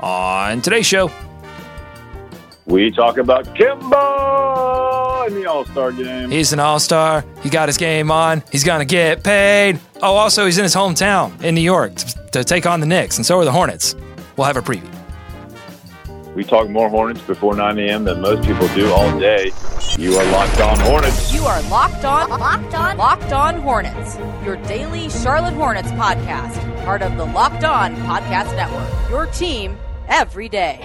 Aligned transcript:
On 0.00 0.60
today's 0.60 0.86
show, 0.86 1.10
We 2.66 2.90
talk 2.90 3.18
about 3.18 3.44
Kemba 3.54 5.28
in 5.28 5.34
the 5.34 5.46
All 5.50 5.64
Star 5.66 5.92
game. 5.92 6.30
he's 6.30 6.52
an 6.52 6.60
all 6.60 6.78
star. 6.80 7.24
He 7.42 7.48
got 7.50 7.68
his 7.68 7.76
game 7.78 8.10
on. 8.10 8.42
He's 8.50 8.64
going 8.64 8.80
to 8.80 8.84
get 8.86 9.22
paid. 9.22 9.78
Oh, 10.02 10.14
also, 10.16 10.44
he's 10.46 10.58
in 10.58 10.64
his 10.64 10.74
hometown 10.74 11.42
in 11.42 11.54
New 11.54 11.60
York 11.60 11.94
to, 11.94 12.06
to 12.32 12.44
take 12.44 12.66
on 12.66 12.80
the 12.80 12.86
Knicks, 12.86 13.16
and 13.16 13.24
so 13.24 13.38
are 13.38 13.44
the 13.44 13.52
Hornets. 13.52 13.94
We'll 14.36 14.46
have 14.46 14.56
a 14.56 14.62
preview. 14.62 14.90
We 16.34 16.42
talk 16.42 16.68
more 16.68 16.88
Hornets 16.88 17.20
before 17.22 17.54
9 17.54 17.78
a.m. 17.78 18.04
than 18.04 18.20
most 18.20 18.44
people 18.44 18.66
do 18.74 18.92
all 18.92 19.18
day. 19.20 19.52
You 19.96 20.16
are 20.16 20.24
locked 20.32 20.60
on 20.60 20.80
Hornets. 20.80 21.32
You 21.32 21.44
are 21.44 21.62
locked 21.70 22.04
on, 22.04 22.28
locked 22.30 22.74
on, 22.74 22.96
locked 22.96 23.32
on 23.32 23.60
Hornets. 23.60 24.16
Your 24.44 24.56
daily 24.66 25.08
Charlotte 25.10 25.54
Hornets 25.54 25.92
podcast, 25.92 26.84
part 26.84 27.02
of 27.02 27.16
the 27.16 27.24
Locked 27.24 27.62
On 27.62 27.94
Podcast 27.96 28.56
Network. 28.56 29.10
Your 29.10 29.26
team 29.26 29.78
every 30.08 30.48
day. 30.48 30.80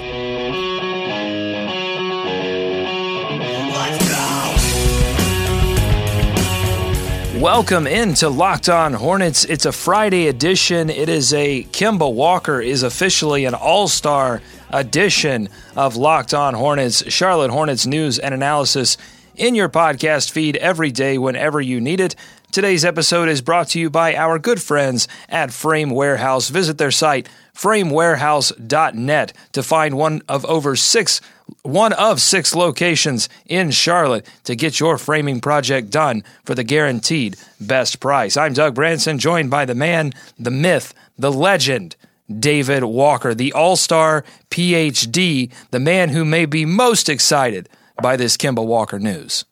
Welcome 7.40 7.88
into 7.88 8.28
Locked 8.28 8.68
On 8.68 8.92
Hornets. 8.92 9.46
It's 9.46 9.66
a 9.66 9.72
Friday 9.72 10.28
edition. 10.28 10.90
It 10.90 11.08
is 11.08 11.34
a 11.34 11.64
Kemba 11.72 12.14
Walker 12.14 12.60
is 12.60 12.84
officially 12.84 13.46
an 13.46 13.54
all-star 13.54 14.42
edition 14.72 15.48
of 15.74 15.96
Locked 15.96 16.34
On 16.34 16.54
Hornets, 16.54 17.10
Charlotte 17.10 17.50
Hornets 17.50 17.86
news 17.86 18.20
and 18.20 18.34
analysis 18.34 18.98
in 19.38 19.56
your 19.56 19.70
podcast 19.70 20.32
feed 20.32 20.58
every 20.58 20.92
day 20.92 21.18
whenever 21.18 21.62
you 21.62 21.80
need 21.80 22.02
it. 22.02 22.14
Today's 22.60 22.84
episode 22.84 23.30
is 23.30 23.40
brought 23.40 23.70
to 23.70 23.80
you 23.80 23.90
by 23.90 24.18
our 24.18 24.38
good 24.38 24.62
friends 24.62 25.08
at 25.30 25.54
Frame 25.54 25.92
Warehouse. 25.92 26.50
Visit 26.50 26.78
their 26.78 26.92
site 26.92 27.30
framewarehouse.net 27.56 29.34
to 29.54 29.64
find 29.64 29.96
one 29.96 30.22
of 30.28 30.44
over 30.44 30.76
6 30.76 31.22
one 31.62 31.94
of 31.94 32.20
6 32.20 32.56
locations 32.56 33.30
in 33.46 33.72
Charlotte 33.72 34.28
to 34.44 34.58
get 34.58 34.78
your 34.78 34.98
framing 34.98 35.40
project 35.40 35.90
done 35.90 36.22
for 36.44 36.54
the 36.54 36.66
guaranteed 36.66 37.38
best 37.62 38.02
price. 38.02 38.36
I'm 38.36 38.52
Doug 38.52 38.76
Branson 38.76 39.20
joined 39.20 39.50
by 39.50 39.64
the 39.64 39.74
man, 39.74 40.12
the 40.38 40.52
myth, 40.52 40.94
the 41.18 41.32
legend, 41.32 41.96
David 42.30 42.84
Walker, 42.84 43.34
the 43.34 43.54
All-Star 43.54 44.26
PhD, 44.50 45.50
the 45.72 45.80
man 45.80 46.10
who 46.10 46.26
may 46.26 46.46
be 46.46 46.66
most 46.66 47.08
excited 47.08 47.70
by 48.02 48.18
this 48.18 48.36
Kemba 48.36 48.66
Walker 48.66 49.00
news. 49.00 49.46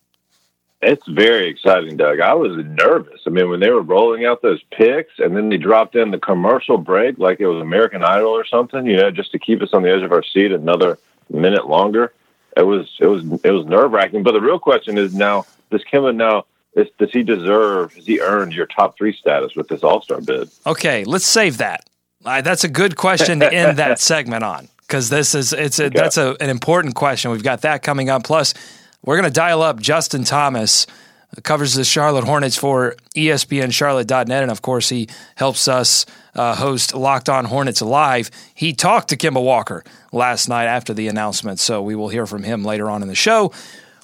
It's 0.82 1.08
very 1.08 1.50
exciting, 1.50 1.98
Doug. 1.98 2.20
I 2.20 2.36
was 2.36 2.64
nervous. 2.66 3.22
I 3.26 3.32
mean, 3.32 3.50
when 3.50 3.60
they 3.60 3.72
were 3.72 3.82
rolling 3.82 4.26
out 4.26 4.44
those 4.44 4.62
picks 4.72 5.14
and 5.18 5.36
then 5.36 5.50
they 5.50 5.58
dropped 5.58 5.96
in 5.96 6.12
the 6.12 6.20
commercial 6.20 6.78
break 6.78 7.18
like 7.18 7.40
it 7.40 7.48
was 7.48 7.62
American 7.62 8.04
Idol 8.04 8.30
or 8.30 8.46
something, 8.46 8.86
you 8.86 8.98
know, 8.98 9.10
just 9.10 9.32
to 9.32 9.40
keep 9.40 9.62
us 9.64 9.74
on 9.74 9.82
the 9.82 9.92
edge 9.92 10.04
of 10.04 10.12
our 10.12 10.24
seat 10.24 10.52
another 10.52 11.00
minute 11.32 11.68
longer. 11.68 12.14
It 12.56 12.64
was 12.64 12.96
it 13.00 13.08
was 13.08 13.24
it 13.44 13.52
was 13.52 13.66
nerve 13.66 13.92
wracking. 13.92 14.24
But 14.24 14.34
the 14.34 14.42
real 14.42 14.60
question 14.60 14.98
is 14.98 15.16
now: 15.16 15.46
Does 15.72 15.84
Kemba 15.84 16.16
now? 16.16 16.46
Is, 16.74 16.88
does 17.00 17.12
he 17.12 17.24
deserve? 17.24 17.94
Has 17.94 18.06
he 18.06 18.20
earned 18.20 18.54
your 18.54 18.68
top 18.68 18.98
three 18.98 19.14
status 19.14 19.56
with 19.56 19.68
this 19.68 19.84
All 19.84 20.02
Star 20.02 20.22
bid? 20.22 20.50
Okay, 20.66 21.06
let's 21.06 21.26
save 21.26 21.58
that. 21.58 21.90
That's 22.24 22.64
a 22.64 22.70
good 22.70 22.96
question 22.96 23.40
to 23.40 23.52
end 23.52 23.78
that 23.78 24.00
segment 24.00 24.44
on 24.44 24.70
because 24.82 25.10
this 25.10 25.34
is 25.36 25.54
it's 25.54 25.80
a, 25.80 25.90
that's 25.90 26.18
a, 26.18 26.36
an 26.40 26.50
important 26.50 26.96
question. 26.96 27.32
We've 27.32 27.44
got 27.44 27.62
that 27.62 27.84
coming 27.84 28.10
up. 28.10 28.24
Plus, 28.24 28.54
we're 29.08 29.16
going 29.16 29.24
to 29.24 29.32
dial 29.32 29.62
up 29.62 29.80
Justin 29.80 30.26
Thomas, 30.26 30.86
covers 31.42 31.76
the 31.76 31.86
Charlotte 31.86 32.26
Hornets 32.26 32.58
for 32.58 32.98
ESPNCharlotte.net, 33.16 34.42
and 34.42 34.52
of 34.52 34.62
course, 34.62 34.90
he 34.90 35.08
helps 35.36 35.70
us 35.70 36.06
uh, 36.36 36.56
host 36.56 36.94
Locked 36.94 37.30
On 37.30 37.46
Hornets 37.46 37.82
Live. 37.82 38.30
He 38.54 38.74
talked 38.74 39.08
to 39.10 39.16
Kemba 39.16 39.42
Walker 39.42 39.86
last 40.12 40.50
night 40.50 40.66
after 40.66 40.94
the 40.94 41.08
announcement, 41.08 41.62
so 41.62 41.82
we 41.82 41.96
will 41.96 42.10
hear 42.10 42.26
from 42.26 42.44
him 42.44 42.66
later 42.66 42.90
on 42.90 43.02
in 43.02 43.08
the 43.08 43.16
show. 43.16 43.54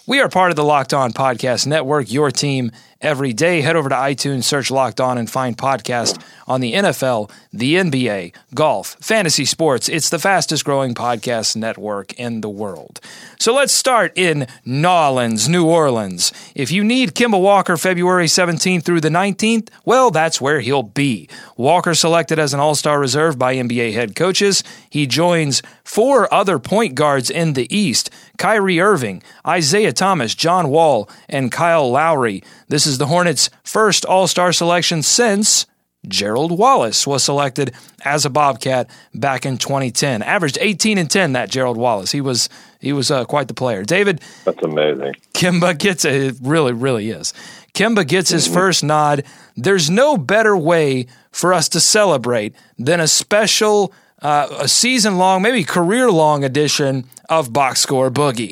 We 0.07 0.21
are 0.21 0.29
part 0.29 0.51
of 0.51 0.55
the 0.55 0.63
Locked 0.63 0.93
On 0.93 1.11
Podcast 1.11 1.67
Network, 1.67 2.09
your 2.09 2.31
team 2.31 2.71
every 3.03 3.33
day. 3.33 3.61
Head 3.61 3.75
over 3.75 3.89
to 3.89 3.95
iTunes, 3.95 4.45
search 4.45 4.71
Locked 4.71 4.99
On, 4.99 5.17
and 5.17 5.29
find 5.29 5.57
podcast 5.57 6.23
on 6.47 6.61
the 6.61 6.73
NFL, 6.73 7.29
the 7.51 7.75
NBA, 7.75 8.33
golf, 8.55 8.95
fantasy 8.99 9.45
sports. 9.45 9.89
It's 9.89 10.09
the 10.09 10.19
fastest 10.19 10.65
growing 10.65 10.95
podcast 10.95 11.55
network 11.55 12.13
in 12.13 12.41
the 12.41 12.49
world. 12.49 12.99
So 13.39 13.53
let's 13.53 13.73
start 13.73 14.13
in 14.15 14.47
Nolens, 14.65 15.49
New 15.49 15.65
Orleans. 15.67 16.31
If 16.55 16.71
you 16.71 16.83
need 16.83 17.13
Kemba 17.13 17.39
Walker 17.39 17.77
February 17.77 18.25
17th 18.25 18.83
through 18.83 19.01
the 19.01 19.09
19th, 19.09 19.69
well, 19.85 20.11
that's 20.11 20.39
where 20.39 20.61
he'll 20.61 20.83
be. 20.83 21.27
Walker 21.57 21.93
selected 21.93 22.39
as 22.39 22.53
an 22.53 22.59
all 22.59 22.75
star 22.75 22.99
reserve 22.99 23.37
by 23.37 23.55
NBA 23.55 23.93
head 23.93 24.15
coaches. 24.15 24.63
He 24.89 25.05
joins 25.07 25.61
four 25.83 26.33
other 26.33 26.59
point 26.59 26.95
guards 26.95 27.29
in 27.29 27.53
the 27.53 27.73
East 27.75 28.09
Kyrie 28.37 28.79
Irving, 28.79 29.21
Isaiah 29.45 29.93
Thomas, 29.93 30.33
John 30.35 30.69
Wall, 30.69 31.09
and 31.29 31.51
Kyle 31.51 31.89
Lowry. 31.89 32.43
This 32.67 32.87
is 32.87 32.92
the 32.97 33.07
Hornets' 33.07 33.49
first 33.63 34.05
all 34.05 34.27
star 34.27 34.51
selection 34.51 35.01
since 35.01 35.65
Gerald 36.07 36.57
Wallace 36.57 37.07
was 37.07 37.23
selected 37.23 37.73
as 38.03 38.25
a 38.25 38.29
Bobcat 38.29 38.89
back 39.13 39.45
in 39.45 39.57
2010. 39.57 40.21
Averaged 40.21 40.57
18 40.59 40.97
and 40.97 41.09
10 41.09 41.33
that 41.33 41.49
Gerald 41.49 41.77
Wallace. 41.77 42.11
He 42.11 42.21
was 42.21 42.49
he 42.79 42.91
was 42.91 43.09
uh, 43.09 43.25
quite 43.25 43.47
the 43.47 43.53
player. 43.53 43.83
David 43.83 44.21
That's 44.43 44.61
amazing. 44.63 45.15
Kemba 45.33 45.77
gets 45.77 46.03
it 46.05 46.35
really 46.41 46.73
really 46.73 47.09
is. 47.09 47.33
Kemba 47.73 48.07
gets 48.07 48.29
his 48.29 48.47
first 48.47 48.83
nod. 48.83 49.23
There's 49.55 49.89
no 49.89 50.17
better 50.17 50.55
way 50.55 51.07
for 51.31 51.53
us 51.53 51.69
to 51.69 51.79
celebrate 51.79 52.55
than 52.77 52.99
a 52.99 53.07
special 53.07 53.93
uh, 54.21 54.47
a 54.59 54.67
season 54.67 55.17
long, 55.17 55.41
maybe 55.41 55.63
career 55.63 56.11
long 56.11 56.43
edition 56.43 57.05
of 57.29 57.51
Box 57.51 57.81
Score 57.81 58.11
Boogie. 58.11 58.51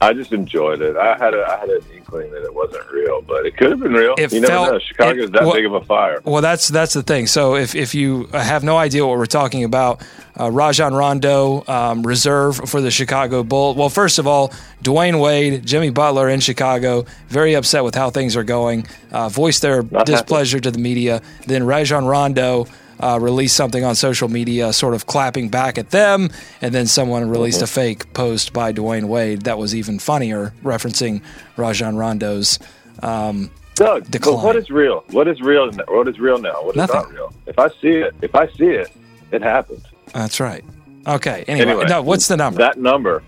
I 0.00 0.12
just 0.12 0.32
enjoyed 0.32 0.82
it. 0.82 0.96
I 0.96 1.16
had 1.16 1.34
a, 1.34 1.46
I 1.46 1.58
had 1.58 1.68
an 1.68 1.82
inkling 2.12 2.32
that 2.32 2.42
it 2.44 2.54
wasn't 2.54 2.88
real, 2.90 3.22
but 3.22 3.46
it 3.46 3.56
could 3.56 3.70
have 3.70 3.80
been 3.80 3.92
real. 3.92 4.14
It 4.18 4.32
you 4.32 4.40
never 4.40 4.72
know. 4.72 4.78
Chicago's 4.78 5.24
it- 5.26 5.32
that 5.32 5.42
well- 5.42 5.52
big 5.54 5.66
of 5.66 5.74
a 5.74 5.80
fire. 5.82 6.20
Well, 6.24 6.42
that's 6.42 6.68
that's 6.68 6.94
the 6.94 7.02
thing. 7.02 7.26
So 7.26 7.56
if 7.56 7.74
if 7.74 7.94
you 7.94 8.26
have 8.32 8.64
no 8.64 8.76
idea 8.76 9.06
what 9.06 9.16
we're 9.18 9.26
talking 9.26 9.64
about, 9.64 10.02
uh, 10.38 10.50
Rajon 10.50 10.94
Rondo 10.94 11.64
um, 11.68 12.02
reserve 12.02 12.56
for 12.68 12.80
the 12.80 12.90
Chicago 12.90 13.42
Bulls. 13.42 13.76
Well, 13.76 13.88
first 13.88 14.18
of 14.18 14.26
all, 14.26 14.52
Dwyane 14.82 15.20
Wade, 15.20 15.64
Jimmy 15.66 15.90
Butler 15.90 16.28
in 16.28 16.40
Chicago, 16.40 17.04
very 17.28 17.54
upset 17.54 17.84
with 17.84 17.94
how 17.94 18.10
things 18.10 18.36
are 18.36 18.44
going. 18.44 18.86
Uh, 19.12 19.28
voiced 19.28 19.62
their 19.62 19.82
Not 19.82 19.92
happy. 20.08 20.12
displeasure 20.12 20.60
to 20.60 20.70
the 20.70 20.78
media. 20.78 21.22
Then 21.46 21.64
Rajon 21.66 22.04
Rondo. 22.06 22.66
Uh, 23.02 23.18
released 23.18 23.56
something 23.56 23.82
on 23.82 23.94
social 23.94 24.28
media, 24.28 24.72
sort 24.74 24.92
of 24.92 25.06
clapping 25.06 25.48
back 25.48 25.78
at 25.78 25.90
them, 25.90 26.28
and 26.60 26.74
then 26.74 26.86
someone 26.86 27.26
released 27.30 27.62
a 27.62 27.66
fake 27.66 28.12
post 28.12 28.52
by 28.52 28.72
Dwyane 28.74 29.04
Wade 29.06 29.42
that 29.42 29.56
was 29.56 29.74
even 29.74 29.98
funnier, 29.98 30.52
referencing 30.62 31.22
Rajon 31.56 31.96
Rondo's 31.96 32.58
um, 33.02 33.50
Doug, 33.74 34.10
decline. 34.10 34.44
what 34.44 34.56
is 34.56 34.68
real? 34.68 35.02
What 35.12 35.28
is 35.28 35.40
real? 35.40 35.72
What 35.88 36.08
is 36.08 36.18
real 36.20 36.36
now? 36.38 36.62
What 36.62 36.72
is 36.72 36.76
Nothing. 36.76 36.96
not 36.96 37.12
real? 37.12 37.32
If 37.46 37.58
I 37.58 37.68
see 37.80 37.88
it, 37.88 38.14
if 38.20 38.34
I 38.34 38.46
see 38.48 38.66
it, 38.66 38.90
It 39.32 39.40
happened. 39.40 39.82
That's 40.12 40.38
right. 40.40 40.62
Okay. 41.06 41.44
Anyway, 41.48 41.70
Anyway, 41.70 41.86
no, 41.88 42.02
what's 42.02 42.28
the 42.28 42.36
number? 42.36 42.58
That 42.58 42.78
number, 42.78 43.22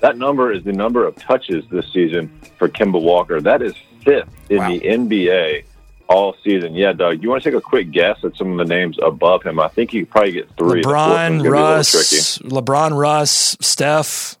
that 0.00 0.16
number 0.16 0.52
is 0.52 0.62
the 0.62 0.72
number 0.72 1.04
of 1.04 1.16
touches 1.16 1.64
this 1.72 1.90
season 1.92 2.30
for 2.58 2.68
Kemba 2.68 3.00
Walker. 3.02 3.40
That 3.40 3.62
is 3.62 3.74
fifth 4.04 4.28
in 4.50 4.58
Wow. 4.58 4.68
the 4.68 4.80
NBA 4.80 5.64
all 6.08 6.34
season. 6.42 6.74
Yeah, 6.74 6.92
Doug, 6.92 7.22
you 7.22 7.28
want 7.28 7.42
to 7.42 7.50
take 7.50 7.58
a 7.58 7.60
quick 7.62 7.90
guess 7.90 8.18
at 8.24 8.34
some 8.36 8.58
of 8.58 8.66
the 8.66 8.74
names 8.74 8.98
above 9.02 9.42
him? 9.42 9.60
I 9.60 9.68
think 9.68 9.92
you 9.92 10.04
could 10.04 10.10
probably 10.12 10.32
get 10.32 10.48
three. 10.56 10.80
The 10.82 10.88
fourth 10.88 10.96
one's 10.96 11.42
LeBron, 11.42 11.42
gonna 11.42 11.42
be 11.42 11.48
a 11.48 11.50
little 11.50 11.52
Russ. 11.52 12.38
LeBron, 12.38 12.98
Russ, 12.98 13.56
Steph, 13.60 14.36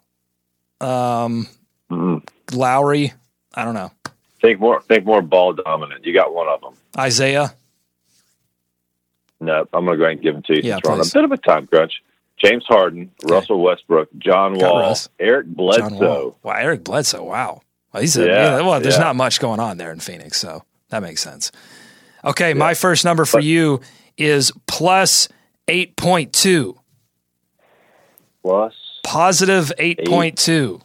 um, 0.80 1.48
Mhm. 1.90 2.26
Lowry. 2.52 3.12
I 3.54 3.64
don't 3.64 3.74
know. 3.74 3.90
Think 4.40 4.60
more. 4.60 4.80
Think 4.82 5.04
more 5.04 5.20
ball 5.22 5.52
dominant. 5.52 6.04
You 6.06 6.12
got 6.14 6.32
one 6.32 6.48
of 6.48 6.60
them. 6.60 6.74
Isaiah. 6.96 7.54
No, 9.40 9.66
I'm 9.72 9.84
going 9.84 9.96
to 9.96 9.96
go 9.98 10.04
ahead 10.04 10.12
and 10.14 10.22
give 10.22 10.34
them 10.34 10.42
to 10.44 10.56
you. 10.56 10.62
Yeah, 10.62 10.78
on 10.84 11.00
a 11.00 11.04
bit 11.04 11.24
of 11.24 11.32
a 11.32 11.36
time 11.36 11.66
crunch. 11.66 12.02
James 12.38 12.64
Harden, 12.66 13.10
Russell 13.24 13.60
Westbrook, 13.60 14.08
John 14.18 14.54
Got 14.58 14.72
Wall, 14.72 14.80
Russ. 14.80 15.08
Eric 15.18 15.46
Bledsoe. 15.48 15.88
Wall. 15.90 16.36
Wow, 16.42 16.52
Eric 16.56 16.84
Bledsoe. 16.84 17.24
Wow. 17.24 17.62
Well, 17.92 18.00
he's 18.00 18.16
a, 18.16 18.26
Yeah, 18.26 18.58
yeah, 18.58 18.60
well, 18.66 18.80
there's 18.80 18.96
yeah. 18.96 19.02
not 19.04 19.16
much 19.16 19.40
going 19.40 19.58
on 19.60 19.76
there 19.76 19.90
in 19.90 19.98
Phoenix, 19.98 20.38
so 20.38 20.62
that 20.90 21.02
makes 21.02 21.22
sense. 21.22 21.52
Okay, 22.24 22.54
my 22.54 22.74
first 22.74 23.04
number 23.04 23.24
for 23.24 23.40
you 23.40 23.80
is 24.16 24.52
plus 24.66 25.28
8.2. 25.68 26.76
Plus 28.42 28.74
Positive 29.04 29.72
8.2. 29.78 30.82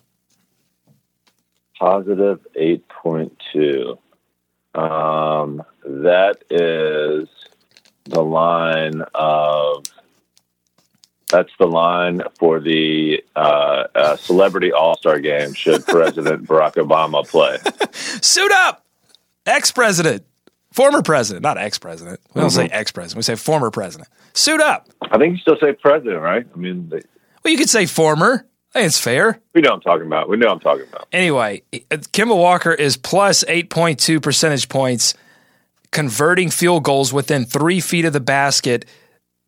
positive 1.77 2.39
8.2. 2.55 3.97
Um, 4.75 5.61
that 5.83 6.37
is 6.49 7.27
the 8.05 8.23
line 8.23 9.01
of. 9.13 9.83
That's 11.29 11.51
the 11.59 11.65
line 11.65 12.21
for 12.39 12.59
the 12.61 13.23
uh, 13.35 13.87
uh, 13.93 14.15
celebrity 14.17 14.71
all 14.71 14.95
star 14.95 15.19
game. 15.19 15.53
Should 15.53 15.85
President 15.85 16.45
Barack 16.47 16.75
Obama 16.75 17.27
play? 17.27 17.57
Suit 18.21 18.51
up! 18.51 18.82
Ex 19.45 19.71
president. 19.71 20.25
Former 20.71 21.03
president, 21.03 21.43
not 21.43 21.59
ex 21.59 21.77
president. 21.77 22.19
We 22.33 22.41
don't 22.41 22.49
say 22.49 22.65
mm-hmm. 22.65 22.73
ex 22.73 22.91
president, 22.91 23.17
we 23.17 23.21
say 23.23 23.35
former 23.35 23.69
president. 23.69 24.09
Suit 24.33 24.59
up. 24.59 24.89
I 25.03 25.19
think 25.19 25.33
you 25.35 25.37
still 25.39 25.57
say 25.61 25.73
president, 25.73 26.19
right? 26.19 26.47
I 26.51 26.57
mean, 26.57 26.89
they, 26.89 27.01
Well, 27.43 27.51
you 27.51 27.57
could 27.59 27.69
say 27.69 27.85
former. 27.85 28.47
I 28.73 28.79
think 28.79 28.87
it's 28.87 28.99
fair. 28.99 29.39
we 29.53 29.61
know 29.61 29.69
what 29.69 29.75
I'm 29.75 29.81
talking 29.81 30.07
about. 30.07 30.29
We 30.29 30.37
know 30.37 30.47
what 30.47 30.53
I'm 30.53 30.59
talking 30.61 30.87
about. 30.91 31.07
Anyway, 31.11 31.61
Kemba 31.71 32.35
Walker 32.35 32.73
is 32.73 32.97
plus 32.97 33.43
8.2 33.43 34.19
percentage 34.19 34.67
points, 34.67 35.13
converting 35.91 36.49
field 36.49 36.83
goals 36.83 37.13
within 37.13 37.45
three 37.45 37.79
feet 37.79 38.05
of 38.05 38.13
the 38.13 38.19
basket 38.19 38.85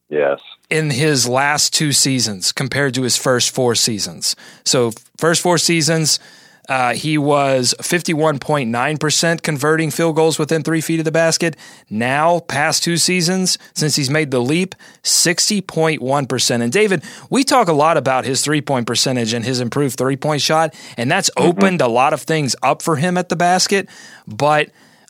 Yes. 0.10 0.40
in 0.70 0.92
his 0.92 1.28
last 1.28 1.74
two 1.74 1.92
seasons 1.92 2.52
compared 2.52 2.94
to 2.94 3.02
his 3.02 3.18
first 3.18 3.50
four 3.50 3.74
seasons. 3.74 4.36
So, 4.64 4.92
first 5.18 5.42
four 5.42 5.58
seasons, 5.58 6.20
uh, 6.68 6.94
he 6.94 7.18
was 7.18 7.76
51.9% 7.80 9.42
converting 9.42 9.92
field 9.92 10.16
goals 10.16 10.40
within 10.40 10.64
three 10.64 10.82
feet 10.82 11.00
of 11.00 11.06
the 11.06 11.12
basket. 11.12 11.56
Now, 11.90 12.40
past 12.40 12.84
two 12.84 12.98
seasons, 12.98 13.58
since 13.74 13.96
he's 13.96 14.10
made 14.10 14.32
the 14.32 14.40
leap, 14.40 14.76
60.1%. 15.04 16.62
And 16.62 16.72
David, 16.72 17.04
we 17.30 17.44
talk 17.44 17.68
a 17.68 17.74
lot 17.74 17.98
about 17.98 18.26
his 18.26 18.42
three 18.42 18.62
point 18.62 18.88
percentage 18.88 19.34
and 19.34 19.46
his 19.46 19.60
improved 19.60 19.98
three 19.98 20.18
point 20.18 20.42
shot, 20.42 20.74
and 20.98 21.12
that's 21.12 21.30
opened 21.38 21.82
a 21.82 21.88
lot 21.88 22.14
of 22.14 22.22
things 22.22 22.56
up 22.64 22.82
for 22.82 22.96
him 22.96 23.18
at 23.18 23.30
the 23.30 23.36
basket. 23.36 23.88
But 24.28 24.70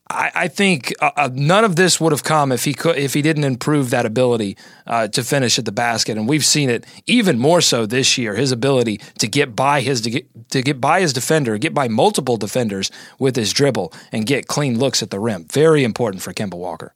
I, 0.10 0.32
I 0.36 0.48
think 0.48 0.94
uh, 1.02 1.12
uh, 1.16 1.30
none 1.34 1.64
of 1.64 1.76
this 1.76 2.00
would 2.00 2.12
have 2.12 2.24
come 2.24 2.52
if 2.52 2.64
he 2.64 2.74
could 2.74 2.98
if 2.98 3.16
he 3.16 3.24
didn't 3.24 3.44
improve 3.44 3.90
that 3.90 4.06
ability 4.06 4.56
uh, 4.86 5.08
to 5.08 5.24
finish 5.24 5.58
at 5.58 5.66
the 5.66 5.72
basket, 5.72 6.18
and 6.18 6.28
we've 6.28 6.46
seen 6.46 6.70
it 6.70 6.86
even 7.08 7.40
more 7.40 7.60
so 7.60 7.86
this 7.86 8.18
year. 8.18 8.36
His 8.36 8.52
ability 8.52 9.00
to 9.20 9.28
get 9.28 9.56
by 9.56 9.82
his 9.82 10.02
to 10.02 10.12
get, 10.12 10.50
to 10.52 10.62
get 10.62 10.80
by 10.80 11.02
his 11.02 11.12
defender, 11.12 11.58
get 11.58 11.74
by 11.74 11.88
multiple 11.88 12.38
defenders 12.38 12.92
with 13.18 13.36
his 13.36 13.52
dribble, 13.52 13.92
and 14.12 14.28
get 14.28 14.48
clean 14.48 14.78
looks 14.78 15.02
at 15.02 15.10
the 15.10 15.20
rim. 15.20 15.46
Very 15.46 15.84
important 15.84 16.22
for 16.22 16.34
Kemba 16.34 16.56
Walker. 16.56 16.94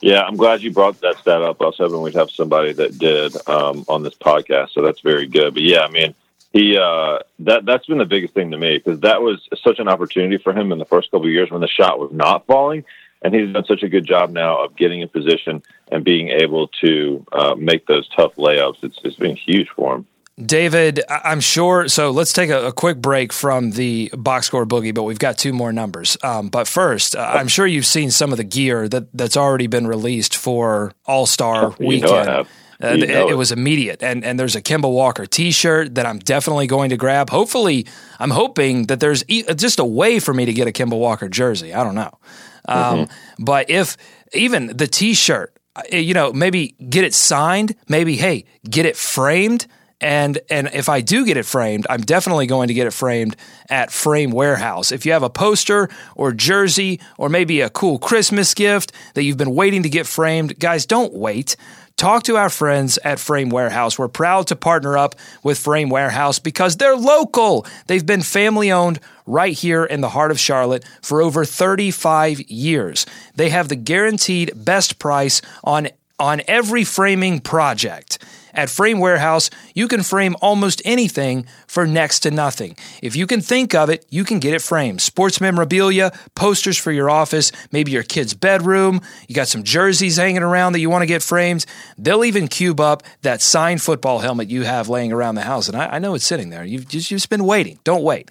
Yeah, 0.00 0.22
I'm 0.22 0.36
glad 0.36 0.62
you 0.62 0.72
brought 0.72 1.00
that 1.00 1.16
stat 1.18 1.42
up. 1.42 1.62
I 1.62 1.66
was 1.66 1.76
hoping 1.78 2.02
we'd 2.02 2.14
have 2.14 2.30
somebody 2.30 2.72
that 2.72 2.98
did 2.98 3.36
um, 3.48 3.84
on 3.88 4.02
this 4.02 4.14
podcast, 4.14 4.70
so 4.70 4.82
that's 4.82 5.00
very 5.00 5.26
good. 5.26 5.54
But 5.54 5.62
yeah, 5.62 5.80
I 5.82 5.90
mean, 5.90 6.14
he 6.54 6.78
uh, 6.78 7.18
that 7.40 7.66
that's 7.66 7.84
been 7.86 7.98
the 7.98 8.04
biggest 8.04 8.32
thing 8.32 8.52
to 8.52 8.56
me 8.56 8.78
because 8.78 9.00
that 9.00 9.20
was 9.20 9.46
such 9.62 9.80
an 9.80 9.88
opportunity 9.88 10.38
for 10.38 10.52
him 10.52 10.70
in 10.70 10.78
the 10.78 10.84
first 10.84 11.10
couple 11.10 11.26
of 11.26 11.32
years 11.32 11.50
when 11.50 11.60
the 11.60 11.68
shot 11.68 11.98
was 11.98 12.12
not 12.12 12.46
falling, 12.46 12.84
and 13.22 13.34
he's 13.34 13.52
done 13.52 13.64
such 13.64 13.82
a 13.82 13.88
good 13.88 14.06
job 14.06 14.30
now 14.30 14.64
of 14.64 14.76
getting 14.76 15.00
in 15.00 15.08
position 15.08 15.64
and 15.90 16.04
being 16.04 16.28
able 16.28 16.68
to 16.68 17.26
uh, 17.32 17.56
make 17.56 17.86
those 17.86 18.08
tough 18.10 18.36
layups. 18.36 18.76
It's 18.84 18.98
it's 19.02 19.16
been 19.16 19.34
huge 19.34 19.68
for 19.70 19.96
him. 19.96 20.06
David, 20.40 21.00
I'm 21.08 21.40
sure. 21.40 21.88
So 21.88 22.12
let's 22.12 22.32
take 22.32 22.50
a, 22.50 22.68
a 22.68 22.72
quick 22.72 22.98
break 22.98 23.32
from 23.32 23.72
the 23.72 24.10
box 24.16 24.46
score 24.46 24.64
boogie, 24.64 24.94
but 24.94 25.02
we've 25.02 25.18
got 25.18 25.38
two 25.38 25.52
more 25.52 25.72
numbers. 25.72 26.16
Um, 26.22 26.50
but 26.50 26.68
first, 26.68 27.16
uh, 27.16 27.20
I'm 27.20 27.48
sure 27.48 27.66
you've 27.66 27.86
seen 27.86 28.10
some 28.10 28.32
of 28.32 28.38
the 28.38 28.44
gear 28.44 28.88
that, 28.88 29.12
that's 29.12 29.36
already 29.36 29.68
been 29.68 29.86
released 29.86 30.36
for 30.36 30.92
All 31.04 31.26
Star 31.26 31.72
I 31.72 31.74
weekend. 31.78 32.46
Uh, 32.82 32.88
it, 32.88 33.02
it 33.04 33.10
it. 33.30 33.36
was 33.36 33.52
immediate, 33.52 34.02
and 34.02 34.24
and 34.24 34.38
there's 34.38 34.56
a 34.56 34.62
Kemba 34.62 34.90
Walker 34.90 35.26
T-shirt 35.26 35.94
that 35.94 36.06
I'm 36.06 36.18
definitely 36.18 36.66
going 36.66 36.90
to 36.90 36.96
grab. 36.96 37.30
Hopefully, 37.30 37.86
I'm 38.18 38.30
hoping 38.30 38.86
that 38.86 39.00
there's 39.00 39.24
e- 39.28 39.44
just 39.54 39.78
a 39.78 39.84
way 39.84 40.18
for 40.18 40.34
me 40.34 40.44
to 40.44 40.52
get 40.52 40.66
a 40.66 40.72
Kemba 40.72 40.98
Walker 40.98 41.28
jersey. 41.28 41.72
I 41.72 41.84
don't 41.84 41.94
know, 41.94 42.18
um, 42.66 43.08
but 43.38 43.70
if 43.70 43.96
even 44.32 44.76
the 44.76 44.86
T-shirt, 44.86 45.56
uh, 45.76 45.96
you 45.96 46.14
know, 46.14 46.32
maybe 46.32 46.74
get 46.88 47.04
it 47.04 47.14
signed. 47.14 47.74
Maybe 47.88 48.16
hey, 48.16 48.44
get 48.68 48.86
it 48.86 48.96
framed. 48.96 49.66
And 50.00 50.38
and 50.50 50.68
if 50.74 50.90
I 50.90 51.00
do 51.00 51.24
get 51.24 51.38
it 51.38 51.46
framed, 51.46 51.86
I'm 51.88 52.02
definitely 52.02 52.46
going 52.46 52.68
to 52.68 52.74
get 52.74 52.86
it 52.86 52.92
framed 52.92 53.36
at 53.70 53.90
Frame 53.90 54.32
Warehouse. 54.32 54.92
If 54.92 55.06
you 55.06 55.12
have 55.12 55.22
a 55.22 55.30
poster 55.30 55.88
or 56.14 56.32
jersey 56.32 57.00
or 57.16 57.30
maybe 57.30 57.62
a 57.62 57.70
cool 57.70 57.98
Christmas 57.98 58.52
gift 58.52 58.92
that 59.14 59.22
you've 59.22 59.38
been 59.38 59.54
waiting 59.54 59.82
to 59.84 59.88
get 59.88 60.06
framed, 60.06 60.58
guys, 60.58 60.84
don't 60.84 61.14
wait. 61.14 61.56
Talk 61.96 62.24
to 62.24 62.36
our 62.36 62.48
friends 62.50 62.98
at 63.04 63.20
Frame 63.20 63.50
Warehouse. 63.50 63.98
We're 63.98 64.08
proud 64.08 64.48
to 64.48 64.56
partner 64.56 64.98
up 64.98 65.14
with 65.44 65.58
Frame 65.58 65.90
Warehouse 65.90 66.40
because 66.40 66.76
they're 66.76 66.96
local. 66.96 67.64
They've 67.86 68.04
been 68.04 68.22
family 68.22 68.72
owned 68.72 68.98
right 69.26 69.56
here 69.56 69.84
in 69.84 70.00
the 70.00 70.08
heart 70.08 70.32
of 70.32 70.40
Charlotte 70.40 70.84
for 71.02 71.22
over 71.22 71.44
35 71.44 72.40
years. 72.50 73.06
They 73.36 73.50
have 73.50 73.68
the 73.68 73.76
guaranteed 73.76 74.52
best 74.56 74.98
price 74.98 75.40
on 75.62 75.88
on 76.18 76.42
every 76.48 76.84
framing 76.84 77.40
project. 77.40 78.18
At 78.54 78.70
Frame 78.70 79.00
Warehouse, 79.00 79.50
you 79.74 79.88
can 79.88 80.02
frame 80.02 80.36
almost 80.40 80.80
anything 80.84 81.46
for 81.66 81.86
next 81.86 82.20
to 82.20 82.30
nothing. 82.30 82.76
If 83.02 83.16
you 83.16 83.26
can 83.26 83.40
think 83.40 83.74
of 83.74 83.90
it, 83.90 84.06
you 84.10 84.24
can 84.24 84.38
get 84.38 84.54
it 84.54 84.62
framed. 84.62 85.00
Sports 85.02 85.40
memorabilia, 85.40 86.12
posters 86.34 86.78
for 86.78 86.92
your 86.92 87.10
office, 87.10 87.50
maybe 87.72 87.90
your 87.90 88.04
kid's 88.04 88.32
bedroom, 88.32 89.00
you 89.28 89.34
got 89.34 89.48
some 89.48 89.64
jerseys 89.64 90.16
hanging 90.16 90.42
around 90.42 90.72
that 90.72 90.80
you 90.80 90.88
want 90.88 91.02
to 91.02 91.06
get 91.06 91.22
framed. 91.22 91.66
They'll 91.98 92.24
even 92.24 92.48
cube 92.48 92.80
up 92.80 93.02
that 93.22 93.42
signed 93.42 93.82
football 93.82 94.20
helmet 94.20 94.48
you 94.48 94.62
have 94.62 94.88
laying 94.88 95.12
around 95.12 95.34
the 95.34 95.42
house. 95.42 95.68
And 95.68 95.76
I, 95.76 95.96
I 95.96 95.98
know 95.98 96.14
it's 96.14 96.24
sitting 96.24 96.50
there. 96.50 96.64
You've 96.64 96.88
just, 96.88 97.10
you've 97.10 97.18
just 97.18 97.30
been 97.30 97.44
waiting. 97.44 97.78
Don't 97.84 98.02
wait. 98.02 98.30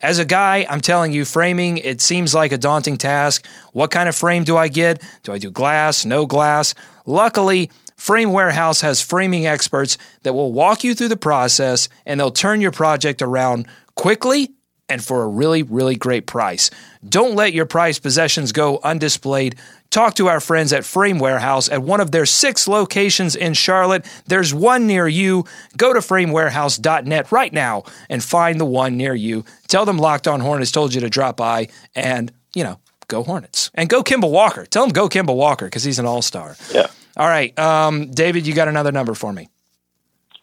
As 0.00 0.18
a 0.18 0.26
guy, 0.26 0.66
I'm 0.68 0.82
telling 0.82 1.12
you, 1.12 1.24
framing, 1.24 1.78
it 1.78 2.02
seems 2.02 2.34
like 2.34 2.52
a 2.52 2.58
daunting 2.58 2.98
task. 2.98 3.46
What 3.72 3.90
kind 3.90 4.08
of 4.08 4.14
frame 4.14 4.44
do 4.44 4.56
I 4.56 4.68
get? 4.68 5.02
Do 5.22 5.32
I 5.32 5.38
do 5.38 5.50
glass, 5.50 6.04
no 6.04 6.26
glass? 6.26 6.74
Luckily, 7.06 7.70
Frame 7.96 8.32
Warehouse 8.32 8.82
has 8.82 9.00
framing 9.00 9.46
experts 9.46 9.98
that 10.22 10.34
will 10.34 10.52
walk 10.52 10.84
you 10.84 10.94
through 10.94 11.08
the 11.08 11.16
process 11.16 11.88
and 12.04 12.20
they'll 12.20 12.30
turn 12.30 12.60
your 12.60 12.72
project 12.72 13.22
around 13.22 13.66
quickly 13.94 14.50
and 14.88 15.04
for 15.04 15.22
a 15.22 15.28
really, 15.28 15.62
really 15.62 15.96
great 15.96 16.26
price. 16.26 16.70
Don't 17.06 17.34
let 17.34 17.52
your 17.52 17.66
prized 17.66 18.02
possessions 18.02 18.52
go 18.52 18.78
undisplayed. 18.78 19.58
Talk 19.90 20.14
to 20.14 20.28
our 20.28 20.40
friends 20.40 20.72
at 20.72 20.84
Frame 20.84 21.18
Warehouse 21.18 21.68
at 21.68 21.82
one 21.82 22.00
of 22.00 22.10
their 22.10 22.26
six 22.26 22.68
locations 22.68 23.34
in 23.34 23.54
Charlotte. 23.54 24.04
There's 24.26 24.52
one 24.52 24.86
near 24.86 25.08
you. 25.08 25.44
Go 25.76 25.92
to 25.92 26.00
framewarehouse.net 26.00 27.32
right 27.32 27.52
now 27.52 27.84
and 28.08 28.22
find 28.22 28.60
the 28.60 28.64
one 28.64 28.96
near 28.96 29.14
you. 29.14 29.44
Tell 29.68 29.84
them 29.84 29.98
Locked 29.98 30.28
On 30.28 30.40
Hornets 30.40 30.70
told 30.70 30.94
you 30.94 31.00
to 31.00 31.10
drop 31.10 31.36
by 31.36 31.68
and, 31.94 32.32
you 32.54 32.62
know, 32.62 32.78
go 33.08 33.22
Hornets. 33.22 33.70
And 33.74 33.88
go 33.88 34.02
Kemba 34.02 34.30
Walker. 34.30 34.66
Tell 34.66 34.84
them 34.84 34.92
go 34.92 35.08
Kemba 35.08 35.34
Walker 35.34 35.66
because 35.66 35.84
he's 35.84 35.98
an 35.98 36.06
all 36.06 36.22
star. 36.22 36.56
Yeah. 36.72 36.86
All 37.16 37.28
right. 37.28 37.56
Um, 37.58 38.10
David, 38.10 38.46
you 38.46 38.54
got 38.54 38.68
another 38.68 38.92
number 38.92 39.14
for 39.14 39.32
me. 39.32 39.48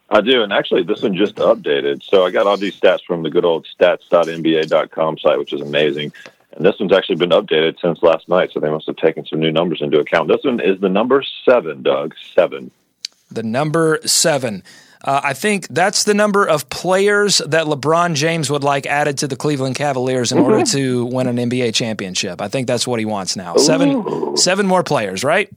I 0.10 0.22
do, 0.22 0.44
and 0.44 0.54
actually, 0.54 0.84
this 0.84 1.02
one 1.02 1.16
just 1.16 1.36
updated. 1.36 2.04
So 2.04 2.26
I 2.26 2.32
got 2.32 2.46
all 2.46 2.58
these 2.58 2.80
stats 2.80 3.04
from 3.06 3.24
the 3.24 3.32
good 3.32 3.46
old 3.46 3.68
stats.nba.com 3.80 5.18
site, 5.18 5.40
which 5.40 5.54
is 5.54 5.62
amazing. 5.62 6.14
And 6.56 6.64
this 6.64 6.76
one's 6.80 6.94
actually 6.94 7.16
been 7.16 7.32
updated 7.32 7.80
since 7.82 8.02
last 8.04 8.30
night, 8.30 8.52
so 8.54 8.60
they 8.60 8.70
must 8.70 8.86
have 8.86 8.96
taken 8.98 9.26
some 9.26 9.40
new 9.40 9.52
numbers 9.52 9.82
into 9.82 10.00
account. 10.00 10.28
This 10.28 10.44
one 10.44 10.60
is 10.60 10.80
the 10.80 10.90
number 10.90 11.24
seven, 11.46 11.82
Doug. 11.82 12.14
Seven. 12.36 12.70
The 13.32 13.42
number 13.42 14.00
seven. 14.06 14.64
Uh, 15.04 15.20
I 15.24 15.34
think 15.34 15.68
that's 15.68 16.04
the 16.04 16.14
number 16.14 16.46
of 16.46 16.70
players 16.70 17.40
that 17.40 17.66
LeBron 17.66 18.14
James 18.14 18.50
would 18.50 18.64
like 18.64 18.86
added 18.86 19.18
to 19.18 19.28
the 19.28 19.36
Cleveland 19.36 19.76
Cavaliers 19.76 20.32
in 20.32 20.38
order 20.38 20.64
to 20.64 21.06
win 21.06 21.28
an 21.28 21.38
NBA 21.38 21.74
championship. 21.74 22.40
I 22.40 22.48
think 22.48 22.68
that's 22.68 22.88
what 22.88 23.00
he 23.00 23.06
wants 23.06 23.36
now. 23.36 23.56
Seven, 23.58 24.38
seven 24.38 24.66
more 24.66 24.84
players, 24.84 25.24
right? 25.24 25.50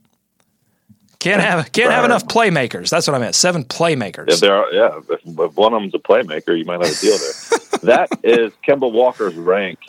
Can't 1.26 1.42
have 1.42 1.73
can't 1.73 1.90
have 1.90 2.04
enough 2.04 2.26
playmakers. 2.26 2.88
That's 2.88 3.09
what 3.09 3.14
I 3.14 3.18
meant. 3.18 3.35
Seven 3.35 3.64
playmakers. 3.64 4.28
If 4.28 4.40
there 4.40 4.54
are, 4.54 4.73
yeah, 4.73 5.00
if, 5.11 5.21
if 5.26 5.56
one 5.56 5.75
of 5.75 5.80
them's 5.83 5.95
a 5.95 5.99
playmaker, 5.99 6.56
you 6.56 6.64
might 6.64 6.80
have 6.80 6.97
a 6.97 7.00
deal 7.00 7.18
there. 7.18 7.80
that 7.83 8.09
is 8.23 8.52
Kemba 8.66 8.90
Walker's 8.92 9.35
rank. 9.35 9.80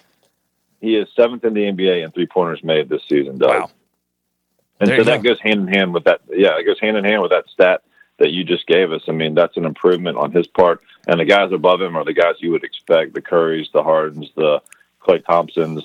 He 0.81 0.95
is 0.95 1.07
seventh 1.15 1.45
in 1.45 1.53
the 1.53 1.61
NBA 1.61 2.03
in 2.03 2.11
three 2.11 2.25
pointers 2.25 2.63
made 2.63 2.89
this 2.89 3.03
season, 3.07 3.37
Doug. 3.37 3.49
Wow. 3.49 3.69
And 4.79 4.89
There 4.89 4.97
so 4.97 5.03
that 5.03 5.21
go. 5.21 5.29
goes 5.29 5.39
hand 5.39 5.61
in 5.61 5.67
hand 5.67 5.93
with 5.93 6.05
that. 6.05 6.21
Yeah, 6.29 6.57
it 6.57 6.65
goes 6.65 6.79
hand 6.79 6.97
in 6.97 7.03
hand 7.03 7.21
with 7.21 7.31
that 7.31 7.47
stat 7.49 7.81
that 8.17 8.31
you 8.31 8.43
just 8.43 8.65
gave 8.65 8.91
us. 8.91 9.03
I 9.07 9.11
mean, 9.11 9.35
that's 9.35 9.57
an 9.57 9.65
improvement 9.65 10.17
on 10.17 10.31
his 10.31 10.47
part. 10.47 10.81
And 11.07 11.19
the 11.19 11.25
guys 11.25 11.51
above 11.51 11.81
him 11.81 11.95
are 11.95 12.03
the 12.03 12.13
guys 12.13 12.35
you 12.39 12.51
would 12.51 12.63
expect: 12.63 13.13
the 13.13 13.21
Currys, 13.21 13.71
the 13.71 13.83
Hardens, 13.83 14.31
the 14.35 14.61
Klay 15.01 15.23
Thompsons, 15.23 15.83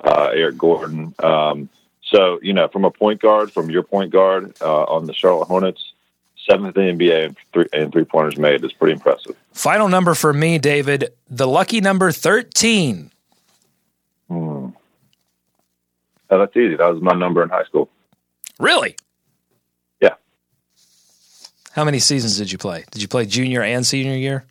uh, 0.00 0.30
Eric 0.32 0.58
Gordon. 0.58 1.14
Um, 1.18 1.68
so 2.12 2.38
you 2.42 2.52
know, 2.52 2.68
from 2.68 2.84
a 2.84 2.90
point 2.90 3.20
guard, 3.20 3.50
from 3.50 3.70
your 3.70 3.82
point 3.82 4.12
guard 4.12 4.54
uh, 4.60 4.84
on 4.84 5.06
the 5.06 5.14
Charlotte 5.14 5.46
Hornets, 5.46 5.92
seventh 6.46 6.76
in 6.76 6.98
the 6.98 7.06
NBA 7.06 7.24
and 7.24 7.36
three, 7.52 7.66
and 7.72 7.90
three 7.90 8.04
pointers 8.04 8.36
made 8.36 8.62
is 8.64 8.72
pretty 8.72 8.92
impressive. 8.92 9.34
Final 9.52 9.88
number 9.88 10.14
for 10.14 10.32
me, 10.32 10.58
David. 10.58 11.12
The 11.28 11.46
lucky 11.48 11.80
number 11.80 12.12
thirteen. 12.12 13.10
Oh, 14.30 14.72
that's 16.28 16.56
easy. 16.56 16.76
That 16.76 16.92
was 16.92 17.02
my 17.02 17.14
number 17.14 17.42
in 17.42 17.48
high 17.48 17.64
school. 17.64 17.88
Really? 18.58 18.96
Yeah. 20.00 20.14
How 21.72 21.84
many 21.84 21.98
seasons 21.98 22.38
did 22.38 22.52
you 22.52 22.58
play? 22.58 22.84
Did 22.90 23.02
you 23.02 23.08
play 23.08 23.26
junior 23.26 23.62
and 23.62 23.84
senior 23.84 24.16
year? 24.16 24.44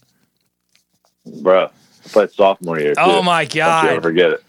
Bruh, 1.27 1.70
I 1.70 2.08
played 2.10 2.32
sophomore 2.32 2.80
year. 2.80 2.94
Oh, 2.98 3.20
too. 3.20 3.24
my 3.24 3.46
Don't 3.46 3.56
you 3.56 3.62
ever 3.62 3.94
God. 3.96 4.03
forget 4.03 4.32
it. 4.32 4.44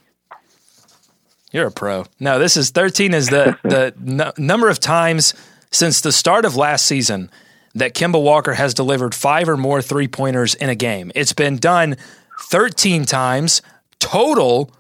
You're 1.52 1.68
a 1.68 1.71
pro. 1.71 2.06
No, 2.18 2.38
this 2.38 2.56
is 2.56 2.71
13 2.71 3.14
is 3.14 3.28
the 3.28 3.56
the 3.62 3.94
n- 4.04 4.32
number 4.44 4.68
of 4.68 4.80
times 4.80 5.35
since 5.71 6.00
the 6.00 6.12
start 6.12 6.44
of 6.44 6.56
last 6.56 6.87
season 6.87 7.30
that 7.75 7.94
Kemba 7.94 8.23
Walker 8.23 8.54
has 8.54 8.75
delivered 8.75 9.14
five 9.14 9.49
or 9.49 9.56
more 9.56 9.80
three 9.80 10.09
pointers 10.09 10.54
in 10.54 10.68
a 10.68 10.75
game. 10.75 11.12
It's 11.14 11.32
been 11.32 11.56
done 11.56 11.97
13 12.49 13.04
times 13.04 13.62
total 13.99 14.71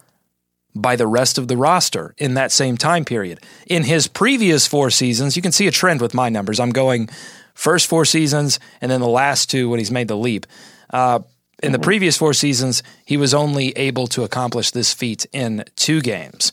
by 0.74 0.96
the 0.96 1.06
rest 1.06 1.38
of 1.38 1.48
the 1.48 1.56
roster 1.56 2.14
in 2.18 2.34
that 2.34 2.50
same 2.50 2.76
time 2.76 3.04
period. 3.04 3.40
In 3.66 3.84
his 3.84 4.08
previous 4.08 4.66
four 4.66 4.90
seasons, 4.90 5.36
you 5.36 5.42
can 5.42 5.52
see 5.52 5.66
a 5.66 5.70
trend 5.70 6.00
with 6.00 6.14
my 6.14 6.28
numbers. 6.28 6.58
I'm 6.58 6.70
going 6.70 7.08
first 7.54 7.86
four 7.86 8.04
seasons 8.04 8.58
and 8.80 8.90
then 8.90 9.00
the 9.00 9.08
last 9.08 9.50
two 9.50 9.68
when 9.68 9.78
he's 9.78 9.90
made 9.90 10.08
the 10.08 10.16
leap. 10.16 10.46
Uh, 10.90 11.20
in 11.62 11.72
the 11.72 11.78
previous 11.78 12.16
four 12.16 12.34
seasons, 12.34 12.82
he 13.04 13.16
was 13.16 13.32
only 13.32 13.70
able 13.70 14.06
to 14.08 14.24
accomplish 14.24 14.70
this 14.70 14.92
feat 14.92 15.26
in 15.32 15.64
two 15.76 16.00
games. 16.00 16.52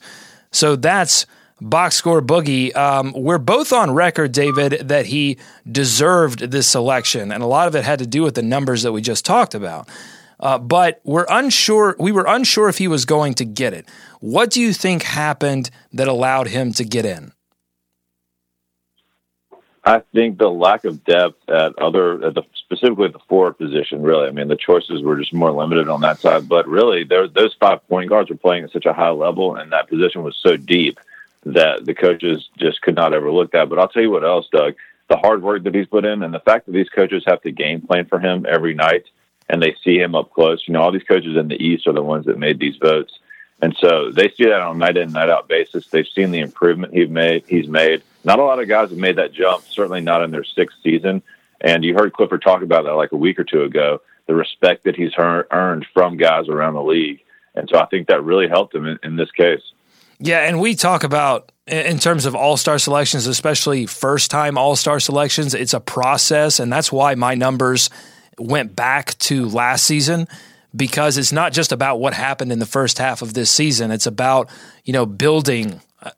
So 0.52 0.76
that's 0.76 1.26
box 1.62 1.96
score 1.96 2.22
boogie. 2.22 2.76
Um, 2.76 3.14
we're 3.14 3.38
both 3.38 3.74
on 3.74 3.92
record, 3.92 4.32
David, 4.32 4.88
that 4.88 5.08
he 5.08 5.38
deserved 5.70 6.52
this 6.52 6.68
selection, 6.68 7.32
and 7.32 7.44
a 7.44 7.48
lot 7.48 7.68
of 7.68 7.76
it 7.76 7.84
had 7.84 8.00
to 8.00 8.08
do 8.08 8.24
with 8.24 8.36
the 8.36 8.42
numbers 8.42 8.84
that 8.84 8.92
we 8.92 9.02
just 9.02 9.26
talked 9.26 9.56
about. 9.56 9.88
Uh, 10.40 10.58
but 10.58 11.02
we're 11.04 11.26
unsure. 11.30 11.96
We 12.00 12.14
were 12.14 12.26
unsure 12.26 12.70
if 12.70 12.78
he 12.78 12.88
was 12.88 13.06
going 13.06 13.34
to 13.36 13.46
get 13.46 13.74
it. 13.74 13.90
What 14.22 14.52
do 14.52 14.62
you 14.62 14.72
think 14.74 15.04
happened 15.04 15.70
that 15.92 16.08
allowed 16.08 16.48
him 16.48 16.72
to 16.74 16.86
get 16.86 17.06
in? 17.06 17.34
I 19.84 20.02
think 20.14 20.38
the 20.38 20.50
lack 20.50 20.84
of 20.84 21.04
depth 21.06 21.50
at 21.50 21.78
other, 21.80 22.26
at 22.26 22.36
the, 22.36 22.44
specifically 22.54 23.08
the 23.08 23.20
forward 23.30 23.58
position, 23.58 24.02
really. 24.02 24.28
I 24.28 24.32
mean, 24.32 24.50
the 24.50 24.56
choices 24.56 25.02
were 25.02 25.18
just 25.18 25.34
more 25.34 25.52
limited 25.52 25.88
on 25.88 26.02
that 26.02 26.20
side. 26.20 26.50
But 26.50 26.68
really, 26.68 27.04
there, 27.04 27.28
those 27.28 27.56
five 27.60 27.88
point 27.88 28.10
guards 28.10 28.30
were 28.30 28.36
playing 28.36 28.66
at 28.66 28.72
such 28.72 28.86
a 28.86 28.94
high 28.94 29.12
level, 29.12 29.56
and 29.56 29.72
that 29.72 29.90
position 29.90 30.24
was 30.24 30.38
so 30.38 30.58
deep 30.58 31.00
that 31.46 31.86
the 31.86 31.94
coaches 31.94 32.50
just 32.58 32.82
could 32.82 32.96
not 32.96 33.14
overlook 33.14 33.52
that. 33.52 33.70
But 33.70 33.80
I'll 33.80 33.88
tell 33.88 34.04
you 34.04 34.12
what 34.12 34.26
else, 34.26 34.48
Doug. 34.52 34.76
The 35.08 35.18
hard 35.18 35.42
work 35.42 35.64
that 35.64 35.74
he's 35.74 35.88
put 35.88 36.06
in, 36.06 36.24
and 36.24 36.34
the 36.34 36.42
fact 36.42 36.66
that 36.66 36.74
these 36.74 36.90
coaches 36.90 37.24
have 37.26 37.42
to 37.44 37.52
game 37.52 37.82
plan 37.82 38.06
for 38.06 38.20
him 38.20 38.46
every 38.48 38.74
night, 38.74 39.06
and 39.50 39.62
they 39.62 39.76
see 39.84 39.98
him 39.98 40.14
up 40.14 40.32
close. 40.32 40.64
You 40.68 40.74
know, 40.74 40.82
all 40.82 40.92
these 40.92 41.04
coaches 41.04 41.36
in 41.38 41.48
the 41.48 41.62
East 41.62 41.88
are 41.88 41.94
the 41.94 42.04
ones 42.04 42.26
that 42.26 42.38
made 42.38 42.60
these 42.60 42.76
votes. 42.76 43.18
And 43.62 43.76
so 43.80 44.12
they 44.12 44.30
see 44.30 44.46
that 44.46 44.62
on 44.62 44.78
a 44.78 44.80
night 44.80 44.98
in, 44.98 45.12
night 45.12 45.30
out 45.30 45.48
basis. 45.48 45.88
They've 45.88 46.08
seen 46.08 46.32
the 46.32 46.40
improvement 46.40 46.94
he's 46.94 47.10
made. 47.10 47.44
He's 47.48 47.68
made. 47.68 48.04
Not 48.24 48.40
a 48.40 48.44
lot 48.44 48.62
of 48.62 48.68
guys 48.68 48.90
have 48.90 49.00
made 49.00 49.18
that 49.18 49.34
jump. 49.34 49.66
Certainly 49.70 50.02
not 50.02 50.24
in 50.24 50.32
their 50.32 50.46
sixth 50.46 50.78
season. 50.82 51.22
And 51.62 51.84
you 51.84 51.94
heard 51.94 52.14
Clifford 52.14 52.42
talk 52.42 52.62
about 52.62 52.86
that 52.86 52.94
like 52.94 53.12
a 53.12 53.18
week 53.18 53.38
or 53.38 53.44
two 53.44 53.64
ago. 53.64 54.02
The 54.28 54.36
respect 54.36 54.86
that 54.86 54.96
he's 54.96 55.12
ear- 55.18 55.48
earned 55.52 55.86
from 55.94 56.16
guys 56.16 56.48
around 56.48 56.76
the 56.76 56.84
league. 56.84 57.22
And 57.56 57.68
so 57.70 57.80
I 57.80 57.86
think 57.88 58.08
that 58.08 58.24
really 58.24 58.48
helped 58.48 58.74
him 58.74 58.86
in, 58.86 59.00
in 59.04 59.16
this 59.18 59.32
case. 59.32 59.62
Yeah, 60.20 60.40
and 60.40 60.60
we 60.60 60.76
talk 60.76 61.04
about 61.04 61.52
in 61.66 62.00
terms 62.00 62.26
of 62.26 62.36
all 62.36 62.58
star 62.58 62.78
selections, 62.80 63.28
especially 63.28 63.86
first 63.86 64.32
time 64.32 64.58
all 64.58 64.76
star 64.76 65.00
selections, 65.00 65.54
it's 65.54 65.74
a 65.74 65.80
process. 65.80 66.60
And 66.60 66.72
that's 66.72 66.92
why 66.92 67.16
my 67.16 67.36
numbers 67.36 67.90
went 68.38 68.76
back 68.76 69.18
to 69.20 69.48
last 69.48 69.86
season 69.86 70.28
because 70.76 71.18
it's 71.18 71.32
not 71.32 71.54
just 71.54 71.72
about 71.72 72.00
what 72.00 72.14
happened 72.14 72.52
in 72.52 72.60
the 72.60 72.66
first 72.66 72.98
half 72.98 73.22
of 73.22 73.34
this 73.34 73.50
season. 73.50 73.92
It's 73.92 74.06
about, 74.06 74.50
you 74.84 74.94
know, 74.94 75.06
building 75.06 75.82
uh, 76.02 76.12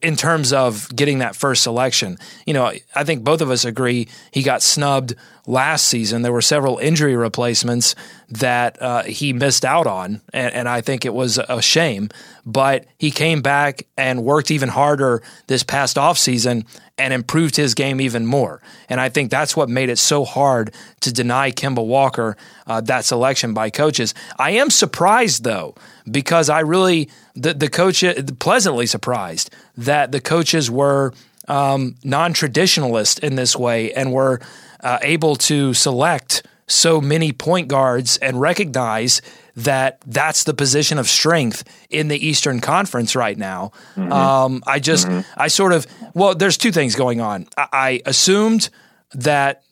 in 0.00 0.14
terms 0.14 0.52
of 0.52 0.94
getting 0.94 1.18
that 1.18 1.34
first 1.34 1.62
selection. 1.62 2.18
You 2.46 2.54
know, 2.54 2.72
I 2.94 3.04
think 3.04 3.24
both 3.24 3.40
of 3.40 3.50
us 3.50 3.64
agree 3.64 4.06
he 4.30 4.42
got 4.42 4.62
snubbed 4.62 5.14
last 5.46 5.88
season. 5.88 6.22
There 6.22 6.32
were 6.32 6.40
several 6.40 6.78
injury 6.78 7.16
replacements 7.16 7.96
that 8.28 8.80
uh, 8.80 9.02
he 9.02 9.32
missed 9.32 9.64
out 9.64 9.86
on, 9.86 10.20
and, 10.32 10.54
and 10.54 10.68
I 10.68 10.82
think 10.82 11.04
it 11.04 11.14
was 11.14 11.38
a 11.38 11.60
shame. 11.60 12.10
But 12.46 12.86
he 12.98 13.10
came 13.10 13.42
back 13.42 13.86
and 13.96 14.22
worked 14.22 14.50
even 14.50 14.68
harder 14.68 15.22
this 15.48 15.64
past 15.64 15.96
offseason 15.96 16.64
and 16.96 17.12
improved 17.12 17.56
his 17.56 17.74
game 17.74 18.00
even 18.00 18.24
more. 18.24 18.60
And 18.88 19.00
I 19.00 19.08
think 19.08 19.30
that's 19.30 19.56
what 19.56 19.68
made 19.68 19.88
it 19.88 19.98
so 19.98 20.24
hard 20.24 20.72
to 21.00 21.12
deny 21.12 21.50
Kemba 21.50 21.84
Walker 21.84 22.36
uh, 22.66 22.80
that 22.82 23.04
selection 23.04 23.52
by 23.52 23.70
coaches. 23.70 24.14
I 24.38 24.52
am 24.52 24.70
surprised 24.70 25.44
though, 25.44 25.74
because 26.08 26.48
I 26.48 26.60
really 26.60 27.08
the 27.34 27.54
the 27.54 27.68
coach 27.68 28.04
pleasantly 28.38 28.86
surprised 28.86 29.50
that 29.76 30.12
the 30.12 30.20
coaches 30.20 30.70
were 30.70 31.12
um, 31.48 31.96
non-traditionalist 32.04 33.18
in 33.20 33.34
this 33.34 33.56
way 33.56 33.92
and 33.92 34.12
were 34.12 34.40
uh, 34.80 34.98
able 35.02 35.36
to 35.36 35.74
select 35.74 36.42
so 36.66 37.00
many 37.00 37.32
point 37.32 37.68
guards 37.68 38.16
and 38.18 38.40
recognize 38.40 39.20
that 39.56 40.00
that's 40.06 40.44
the 40.44 40.54
position 40.54 40.98
of 40.98 41.08
strength 41.08 41.62
in 41.90 42.08
the 42.08 42.26
Eastern 42.26 42.60
Conference 42.60 43.14
right 43.14 43.36
now. 43.38 43.70
Um, 43.96 44.62
I 44.66 44.78
just, 44.80 45.06
I 45.36 45.48
sort 45.48 45.72
of, 45.72 45.86
well, 46.14 46.34
there's 46.34 46.56
two 46.56 46.72
things 46.72 46.94
going 46.96 47.20
on. 47.20 47.46
I, 47.56 47.68
I 47.72 48.02
assumed 48.06 48.70
that 49.12 49.62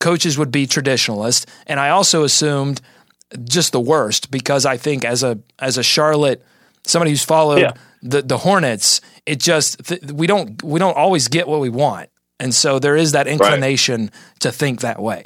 coaches 0.00 0.36
would 0.36 0.50
be 0.50 0.66
traditionalist, 0.66 1.46
and 1.66 1.78
I 1.80 1.90
also 1.90 2.24
assumed 2.24 2.80
just 3.44 3.72
the 3.72 3.80
worst 3.80 4.30
because 4.30 4.66
I 4.66 4.76
think 4.76 5.04
as 5.04 5.22
a 5.22 5.38
as 5.58 5.78
a 5.78 5.82
Charlotte 5.82 6.44
somebody 6.84 7.12
who's 7.12 7.24
followed 7.24 7.60
Yeah. 7.62 7.72
the 8.02 8.20
the 8.20 8.36
Hornets, 8.38 9.00
it 9.24 9.38
just 9.40 9.82
th- 9.86 10.02
we 10.12 10.26
don't 10.26 10.62
we 10.62 10.78
don't 10.78 10.96
always 10.96 11.28
get 11.28 11.48
what 11.48 11.60
we 11.60 11.70
want, 11.70 12.10
and 12.38 12.54
so 12.54 12.78
there 12.78 12.96
is 12.96 13.12
that 13.12 13.26
inclination 13.28 14.10
to 14.40 14.52
think 14.52 14.80
that 14.82 15.00
way. 15.00 15.24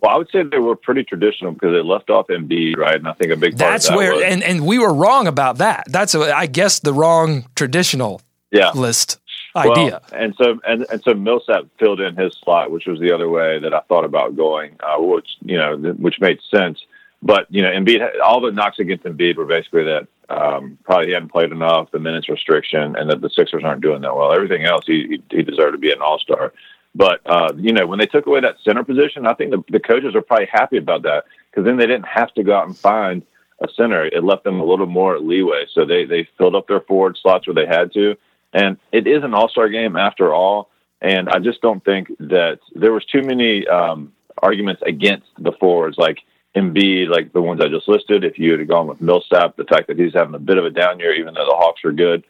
Well, 0.00 0.10
I 0.14 0.18
would 0.18 0.28
say 0.30 0.42
they 0.42 0.58
were 0.58 0.76
pretty 0.76 1.04
traditional 1.04 1.52
because 1.52 1.72
they 1.72 1.82
left 1.82 2.10
off 2.10 2.26
Embiid, 2.28 2.76
right? 2.76 2.96
And 2.96 3.08
I 3.08 3.12
think 3.12 3.32
a 3.32 3.36
big 3.36 3.52
part 3.52 3.72
That's 3.72 3.86
of 3.86 3.92
that 3.92 3.96
where 3.96 4.14
was, 4.14 4.22
and 4.24 4.42
and 4.42 4.66
we 4.66 4.78
were 4.78 4.92
wrong 4.92 5.26
about 5.26 5.58
that. 5.58 5.84
That's 5.88 6.14
a, 6.14 6.36
I 6.36 6.46
guess 6.46 6.80
the 6.80 6.92
wrong 6.92 7.46
traditional 7.54 8.20
yeah. 8.50 8.70
list 8.72 9.18
Well, 9.54 9.72
idea. 9.72 10.02
and 10.12 10.34
so 10.36 10.58
and, 10.66 10.86
and 10.90 11.02
so 11.02 11.14
Millsap 11.14 11.64
filled 11.78 12.00
in 12.00 12.16
his 12.16 12.36
slot, 12.42 12.70
which 12.70 12.86
was 12.86 13.00
the 13.00 13.12
other 13.12 13.28
way 13.28 13.58
that 13.58 13.72
I 13.72 13.80
thought 13.80 14.04
about 14.04 14.36
going, 14.36 14.76
uh, 14.80 15.00
which 15.00 15.28
you 15.42 15.56
know, 15.56 15.76
which 15.76 16.20
made 16.20 16.40
sense. 16.50 16.84
But 17.22 17.46
you 17.50 17.62
know, 17.62 17.70
Embiid, 17.70 18.06
all 18.22 18.40
the 18.40 18.52
knocks 18.52 18.78
against 18.78 19.04
Embiid 19.04 19.36
were 19.36 19.46
basically 19.46 19.84
that 19.84 20.06
um, 20.28 20.78
probably 20.84 21.08
he 21.08 21.12
hadn't 21.12 21.30
played 21.30 21.52
enough, 21.52 21.90
the 21.90 21.98
minutes 21.98 22.28
restriction, 22.28 22.96
and 22.96 23.08
that 23.10 23.20
the 23.20 23.30
Sixers 23.30 23.64
aren't 23.64 23.80
doing 23.80 24.02
that 24.02 24.14
well. 24.14 24.32
Everything 24.32 24.64
else, 24.64 24.84
he 24.86 25.06
he, 25.30 25.36
he 25.36 25.42
deserved 25.42 25.72
to 25.72 25.78
be 25.78 25.90
an 25.90 26.02
All 26.02 26.18
Star. 26.18 26.52
But 26.96 27.20
uh, 27.26 27.52
you 27.56 27.72
know, 27.72 27.86
when 27.86 27.98
they 27.98 28.06
took 28.06 28.26
away 28.26 28.40
that 28.40 28.56
center 28.64 28.82
position, 28.82 29.26
I 29.26 29.34
think 29.34 29.50
the, 29.50 29.62
the 29.70 29.80
coaches 29.80 30.14
are 30.14 30.22
probably 30.22 30.48
happy 30.50 30.78
about 30.78 31.02
that 31.02 31.24
because 31.50 31.64
then 31.64 31.76
they 31.76 31.86
didn't 31.86 32.06
have 32.06 32.32
to 32.34 32.42
go 32.42 32.56
out 32.56 32.66
and 32.66 32.76
find 32.76 33.22
a 33.60 33.68
center. 33.76 34.06
It 34.06 34.24
left 34.24 34.44
them 34.44 34.60
a 34.60 34.64
little 34.64 34.86
more 34.86 35.18
leeway, 35.18 35.66
so 35.72 35.84
they 35.84 36.06
they 36.06 36.26
filled 36.38 36.54
up 36.54 36.68
their 36.68 36.80
forward 36.80 37.18
slots 37.20 37.46
where 37.46 37.54
they 37.54 37.66
had 37.66 37.92
to. 37.92 38.16
And 38.54 38.78
it 38.92 39.06
is 39.06 39.22
an 39.22 39.34
All 39.34 39.50
Star 39.50 39.68
game 39.68 39.96
after 39.96 40.32
all. 40.32 40.70
And 41.02 41.28
I 41.28 41.38
just 41.38 41.60
don't 41.60 41.84
think 41.84 42.08
that 42.18 42.60
there 42.74 42.92
was 42.92 43.04
too 43.04 43.20
many 43.22 43.66
um, 43.68 44.12
arguments 44.42 44.82
against 44.86 45.26
the 45.38 45.52
forwards, 45.52 45.98
like 45.98 46.20
Embiid, 46.56 47.08
like 47.08 47.34
the 47.34 47.42
ones 47.42 47.60
I 47.60 47.68
just 47.68 47.86
listed. 47.86 48.24
If 48.24 48.38
you 48.38 48.56
had 48.56 48.66
gone 48.66 48.86
with 48.86 49.02
Millsap, 49.02 49.56
the 49.56 49.64
fact 49.64 49.88
that 49.88 49.98
he's 49.98 50.14
having 50.14 50.34
a 50.34 50.38
bit 50.38 50.56
of 50.56 50.64
a 50.64 50.70
down 50.70 50.98
year, 50.98 51.14
even 51.14 51.34
though 51.34 51.44
the 51.44 51.54
Hawks 51.54 51.84
are 51.84 51.92
good, 51.92 52.24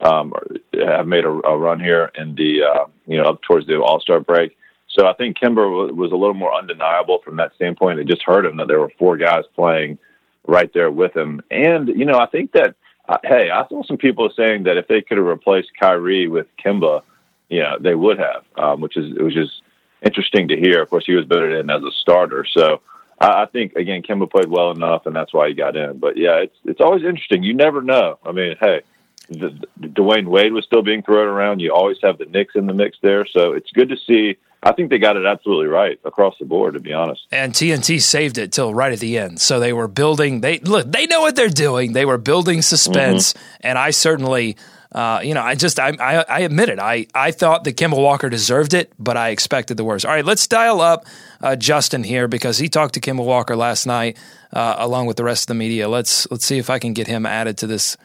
um, 0.00 0.32
have 0.74 1.06
made 1.06 1.24
a, 1.24 1.28
a 1.28 1.56
run 1.56 1.80
here 1.80 2.10
in 2.16 2.34
the 2.34 2.62
uh, 2.62 2.86
you 3.06 3.16
know 3.18 3.24
up 3.24 3.42
towards 3.42 3.66
the 3.66 3.80
All 3.80 4.00
Star 4.00 4.20
break. 4.20 4.56
So 4.88 5.06
I 5.06 5.12
think 5.14 5.36
Kemba 5.36 5.94
was, 5.94 6.12
a 6.12 6.16
little 6.16 6.34
more 6.34 6.54
undeniable 6.54 7.20
from 7.22 7.36
that 7.36 7.54
standpoint. 7.54 7.98
It 7.98 8.06
just 8.06 8.22
hurt 8.22 8.46
him 8.46 8.56
that 8.56 8.68
there 8.68 8.80
were 8.80 8.92
four 8.98 9.18
guys 9.18 9.44
playing 9.54 9.98
right 10.46 10.72
there 10.72 10.90
with 10.90 11.14
him, 11.14 11.42
and 11.50 11.88
you 11.88 12.04
know 12.04 12.18
I 12.18 12.26
think 12.26 12.52
that 12.52 12.76
uh, 13.08 13.18
hey, 13.24 13.50
I 13.50 13.66
saw 13.68 13.82
some 13.84 13.98
people 13.98 14.30
saying 14.36 14.64
that 14.64 14.76
if 14.76 14.88
they 14.88 15.02
could 15.02 15.18
have 15.18 15.26
replaced 15.26 15.70
Kyrie 15.78 16.28
with 16.28 16.46
Kemba, 16.62 17.02
yeah, 17.48 17.76
they 17.80 17.94
would 17.94 18.18
have, 18.18 18.44
um, 18.56 18.80
which 18.80 18.96
is 18.96 19.14
was 19.18 19.34
just 19.34 19.62
interesting 20.02 20.48
to 20.48 20.56
hear. 20.56 20.82
Of 20.82 20.90
course, 20.90 21.06
he 21.06 21.14
was 21.14 21.24
better 21.24 21.58
in 21.58 21.70
as 21.70 21.82
a 21.82 21.90
starter, 22.00 22.44
so 22.44 22.80
I, 23.20 23.46
think 23.46 23.74
again 23.74 24.02
Kemba 24.02 24.30
played 24.30 24.48
well 24.48 24.72
enough, 24.72 25.06
and 25.06 25.14
that's 25.14 25.32
why 25.32 25.48
he 25.48 25.54
got 25.54 25.76
in. 25.76 25.98
But 25.98 26.16
yeah, 26.16 26.36
it's 26.36 26.56
it's 26.64 26.80
always 26.80 27.02
interesting. 27.02 27.42
You 27.42 27.54
never 27.54 27.80
know. 27.80 28.18
I 28.24 28.32
mean, 28.32 28.56
hey, 28.60 28.82
the, 29.28 29.58
the, 29.76 29.88
Dwyane 29.88 30.26
Wade 30.26 30.52
was 30.52 30.64
still 30.64 30.82
being 30.82 31.02
thrown 31.02 31.28
around. 31.28 31.60
You 31.60 31.72
always 31.72 31.98
have 32.02 32.18
the 32.18 32.26
Knicks 32.26 32.54
in 32.54 32.66
the 32.66 32.74
mix 32.74 32.98
there, 33.02 33.26
so 33.26 33.52
it's 33.52 33.70
good 33.72 33.88
to 33.88 33.96
see. 33.96 34.36
I 34.62 34.72
think 34.72 34.90
they 34.90 34.98
got 34.98 35.16
it 35.16 35.26
absolutely 35.26 35.66
right 35.66 35.98
across 36.04 36.34
the 36.38 36.44
board, 36.44 36.74
to 36.74 36.80
be 36.80 36.92
honest. 36.92 37.22
And 37.30 37.52
TNT 37.52 38.00
saved 38.00 38.38
it 38.38 38.52
till 38.52 38.74
right 38.74 38.92
at 38.92 39.00
the 39.00 39.18
end. 39.18 39.40
So 39.40 39.60
they 39.60 39.72
were 39.72 39.88
building. 39.88 40.40
They 40.40 40.58
look. 40.60 40.90
They 40.90 41.06
know 41.06 41.20
what 41.20 41.36
they're 41.36 41.48
doing. 41.48 41.92
They 41.92 42.04
were 42.04 42.18
building 42.18 42.62
suspense, 42.62 43.32
mm-hmm. 43.32 43.66
and 43.66 43.78
I 43.78 43.90
certainly 43.90 44.56
uh, 44.96 45.20
you 45.22 45.34
know, 45.34 45.42
I 45.42 45.54
just 45.56 45.78
I, 45.78 45.92
I, 46.00 46.24
I 46.28 46.40
admit 46.40 46.70
it. 46.70 46.78
I 46.78 47.06
I 47.14 47.30
thought 47.30 47.64
that 47.64 47.76
Kemba 47.76 47.96
Walker 47.96 48.30
deserved 48.30 48.72
it, 48.72 48.92
but 48.98 49.16
I 49.16 49.28
expected 49.28 49.76
the 49.76 49.84
worst. 49.84 50.06
All 50.06 50.12
right, 50.12 50.24
let's 50.24 50.46
dial 50.46 50.80
up 50.80 51.04
uh, 51.42 51.54
Justin 51.54 52.02
here 52.02 52.28
because 52.28 52.56
he 52.56 52.70
talked 52.70 52.94
to 52.94 53.00
Kemba 53.00 53.24
Walker 53.24 53.56
last 53.56 53.86
night 53.86 54.16
uh, 54.54 54.76
along 54.78 55.06
with 55.06 55.18
the 55.18 55.24
rest 55.24 55.44
of 55.44 55.46
the 55.48 55.54
media. 55.54 55.88
Let's 55.88 56.30
let's 56.30 56.46
see 56.46 56.56
if 56.56 56.70
I 56.70 56.78
can 56.78 56.94
get 56.94 57.08
him 57.08 57.26
added 57.26 57.58
to 57.58 57.66
this 57.66 57.98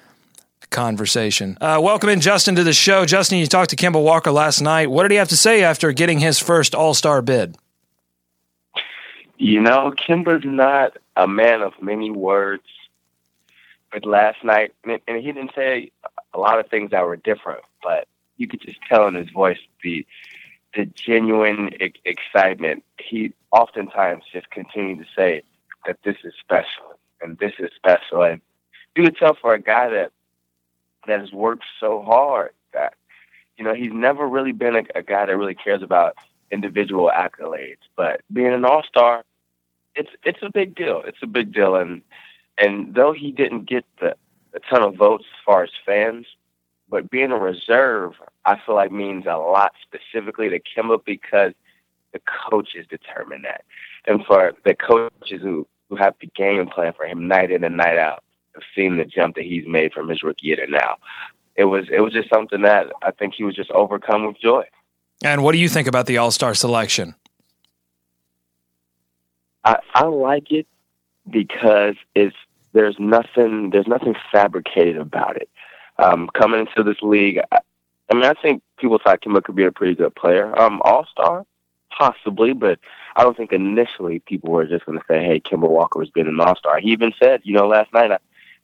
conversation. 0.72 1.58
Uh, 1.62 1.80
welcome 1.82 2.10
in 2.10 2.22
Justin 2.22 2.56
to 2.56 2.64
the 2.64 2.74
show. 2.74 3.06
Justin, 3.06 3.38
you 3.38 3.46
talked 3.46 3.70
to 3.70 3.76
Kemba 3.76 4.02
Walker 4.02 4.32
last 4.32 4.62
night. 4.62 4.90
What 4.90 5.04
did 5.04 5.12
he 5.12 5.18
have 5.18 5.30
to 5.30 5.38
say 5.38 5.64
after 5.64 5.92
getting 5.92 6.20
his 6.20 6.40
first 6.40 6.74
All 6.74 6.94
Star 6.94 7.22
bid? 7.22 7.58
You 9.38 9.60
know, 9.60 9.94
Kemba's 9.96 10.46
not 10.46 10.98
a 11.16 11.28
man 11.28 11.62
of 11.62 11.74
many 11.82 12.10
words. 12.10 12.64
But 13.92 14.06
last 14.06 14.44
night, 14.44 14.74
and 14.86 15.02
he 15.18 15.32
didn't 15.34 15.52
say 15.54 15.92
a 16.34 16.40
lot 16.40 16.60
of 16.60 16.70
things 16.70 16.92
that 16.92 17.06
were 17.06 17.18
different, 17.18 17.62
but 17.84 18.08
you 18.38 18.48
could 18.48 18.62
just 18.62 18.80
tell 18.88 19.08
in 19.08 19.16
his 19.16 19.30
voice 19.30 19.60
the 19.84 20.06
the 20.74 20.86
genuine 20.86 21.72
e- 21.82 21.94
excitement. 22.06 22.86
He 22.98 23.34
oftentimes 23.52 24.24
just 24.32 24.50
continued 24.50 25.00
to 25.00 25.06
say 25.14 25.44
that 25.86 25.98
this 26.06 26.16
is 26.24 26.34
special 26.40 26.98
and 27.22 27.38
this 27.38 27.52
is 27.60 27.70
special, 27.76 28.24
and 28.24 28.40
you 28.96 29.04
could 29.04 29.18
tell 29.18 29.36
for 29.36 29.54
a 29.54 29.62
guy 29.62 29.90
that 29.90 30.12
that 31.08 31.20
has 31.20 31.32
worked 31.32 31.66
so 31.80 32.02
hard 32.02 32.52
that 32.74 32.94
you 33.58 33.64
know 33.64 33.74
he's 33.74 33.94
never 33.94 34.28
really 34.28 34.52
been 34.52 34.76
a, 34.76 34.84
a 34.96 35.02
guy 35.02 35.26
that 35.26 35.38
really 35.38 35.56
cares 35.56 35.82
about 35.82 36.18
individual 36.52 37.12
accolades, 37.16 37.78
but 37.96 38.22
being 38.32 38.54
an 38.54 38.66
all 38.66 38.84
star, 38.84 39.24
it's 39.96 40.12
it's 40.24 40.42
a 40.42 40.52
big 40.52 40.76
deal. 40.76 41.02
It's 41.06 41.22
a 41.22 41.28
big 41.28 41.54
deal, 41.54 41.76
and 41.76 42.02
and 42.58 42.94
though 42.94 43.14
he 43.14 43.32
didn't 43.32 43.66
get 43.66 43.86
the 44.00 44.16
a 44.54 44.60
ton 44.60 44.84
of 44.84 44.96
votes 44.96 45.26
as 45.34 45.44
far 45.46 45.64
as 45.64 45.70
fans, 45.86 46.26
but 46.90 47.10
being 47.10 47.32
a 47.32 47.38
reserve, 47.38 48.14
I 48.46 48.60
feel 48.66 48.76
like 48.76 48.92
means 48.92 49.26
a 49.26 49.38
lot 49.38 49.74
specifically 49.82 50.50
to 50.50 50.60
Kemba 50.60 51.04
because 51.06 51.54
the 52.12 52.22
coaches 52.50 52.86
determine 52.90 53.44
that. 53.44 53.64
And 54.06 54.26
for 54.26 54.54
the 54.66 54.76
coaches 54.76 55.42
who, 55.42 55.66
who 55.90 55.96
have 55.96 56.16
the 56.20 56.28
game 56.36 56.68
plan 56.68 56.94
for 56.94 57.06
him 57.06 57.28
night 57.28 57.52
in 57.52 57.64
and 57.64 57.78
night 57.78 57.98
out, 57.98 58.24
seen 58.76 58.98
the 58.98 59.06
jump 59.06 59.36
that 59.36 59.46
he's 59.46 59.68
made 59.68 59.94
from 59.94 60.10
his 60.10 60.24
rookie 60.24 60.48
year 60.48 60.58
to 60.58 60.68
now. 60.68 60.98
It 61.56 61.66
was 61.66 61.86
it 61.92 62.00
was 62.00 62.14
just 62.14 62.30
something 62.30 62.62
that 62.62 62.88
I 63.02 63.12
think 63.12 63.34
he 63.36 63.44
was 63.44 63.56
just 63.56 63.72
overcome 63.72 64.26
with 64.26 64.40
joy. 64.40 64.66
And 65.24 65.44
what 65.44 65.52
do 65.52 65.60
you 65.60 65.70
think 65.70 65.88
about 65.88 66.08
the 66.08 66.18
All 66.18 66.32
Star 66.32 66.54
selection? 66.54 67.16
I, 69.64 69.78
I 69.94 70.06
like 70.06 70.52
it 70.52 70.68
because 71.30 71.96
it's 72.16 72.36
there's 72.74 72.96
nothing 73.00 73.70
there's 73.72 73.88
nothing 73.88 74.16
fabricated 74.32 74.98
about 74.98 75.38
it. 75.38 75.50
Um, 76.00 76.30
coming 76.34 76.62
into 76.62 76.84
this 76.84 77.02
league, 77.02 77.40
I, 77.52 77.60
I 78.12 78.16
mean, 78.16 78.26
I 78.26 78.34
think 78.34 78.64
people 78.78 79.00
thought 79.04 79.22
Kemba 79.22 79.44
could 79.44 79.56
be 79.56 79.66
a 79.66 79.72
pretty 79.72 79.96
good 79.96 80.16
player. 80.16 80.58
Um, 80.60 80.82
All 80.84 81.06
star, 81.12 81.46
possibly, 81.96 82.54
but 82.54 82.80
I 83.16 83.24
don't 83.24 83.38
think 83.38 83.52
initially 83.52 84.20
people 84.20 84.52
were 84.52 84.66
just 84.66 84.86
going 84.86 84.98
to 84.98 85.06
say, 85.08 85.24
"Hey, 85.24 85.40
Kemba 85.40 85.70
Walker 85.70 86.00
has 86.00 86.10
been 86.10 86.28
an 86.28 86.40
All 86.40 86.56
Star." 86.56 86.80
He 86.80 86.90
even 86.92 87.14
said, 87.22 87.42
you 87.44 87.54
know, 87.54 87.68
last 87.68 87.94
night, 87.94 88.12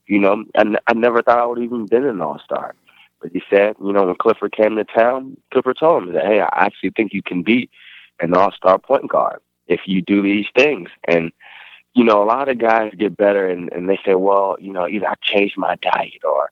you 0.08 0.20
know, 0.20 0.46
I, 0.56 0.76
I 0.88 0.94
never 0.94 1.22
thought 1.22 1.40
I 1.40 1.46
would 1.46 1.60
even 1.60 1.86
been 1.86 2.06
an 2.06 2.22
All 2.22 2.40
Star. 2.40 2.76
But 3.22 3.32
he 3.32 3.42
said, 3.50 3.76
you 3.84 3.94
know, 3.94 4.06
when 4.06 4.16
Clifford 4.16 4.52
came 4.52 4.76
to 4.76 4.84
town, 4.84 5.38
Clifford 5.52 5.78
told 5.80 6.04
him 6.04 6.14
that, 6.14 6.26
"Hey, 6.26 6.40
I 6.40 6.50
actually 6.52 6.92
think 6.92 7.14
you 7.14 7.24
can 7.24 7.42
be 7.44 7.70
an 8.20 8.34
All 8.34 8.52
Star 8.52 8.78
point 8.78 9.10
guard 9.10 9.40
if 9.68 9.82
you 9.86 10.02
do 10.02 10.22
these 10.22 10.48
things." 10.56 10.90
And 11.08 11.32
you 11.98 12.04
know, 12.04 12.22
a 12.22 12.26
lot 12.26 12.48
of 12.48 12.60
guys 12.60 12.94
get 12.96 13.18
better 13.18 13.50
and, 13.50 13.74
and 13.74 13.90
they 13.90 14.00
say, 14.06 14.14
well, 14.14 14.56
you 14.60 14.72
know, 14.72 14.88
either 14.88 15.08
I 15.08 15.16
changed 15.24 15.58
my 15.58 15.78
diet 15.82 16.24
or, 16.24 16.52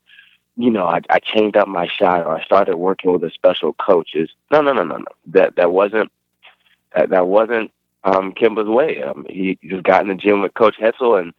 you 0.58 0.72
know, 0.72 0.88
I, 0.88 1.02
I 1.12 1.20
changed 1.20 1.56
up 1.56 1.68
my 1.68 1.88
shot 1.88 2.26
or 2.26 2.36
I 2.36 2.44
started 2.44 2.78
working 2.78 3.12
with 3.12 3.24
a 3.24 3.30
special 3.30 3.74
coaches. 3.74 4.32
No, 4.52 4.62
no, 4.62 4.74
no, 4.74 4.84
no, 4.84 4.98
no. 4.98 5.06
That 5.28 5.56
that 5.58 5.72
wasn't 5.72 6.12
that 6.96 7.10
that 7.10 7.28
wasn't 7.28 7.72
um 8.06 8.34
Kemba's 8.34 8.68
way. 8.68 9.04
Um, 9.04 9.28
he 9.30 9.60
just 9.64 9.84
got 9.84 10.02
in 10.02 10.08
the 10.08 10.16
gym 10.16 10.42
with 10.42 10.56
Coach 10.56 10.78
Hetzel 10.80 11.22
and 11.22 11.32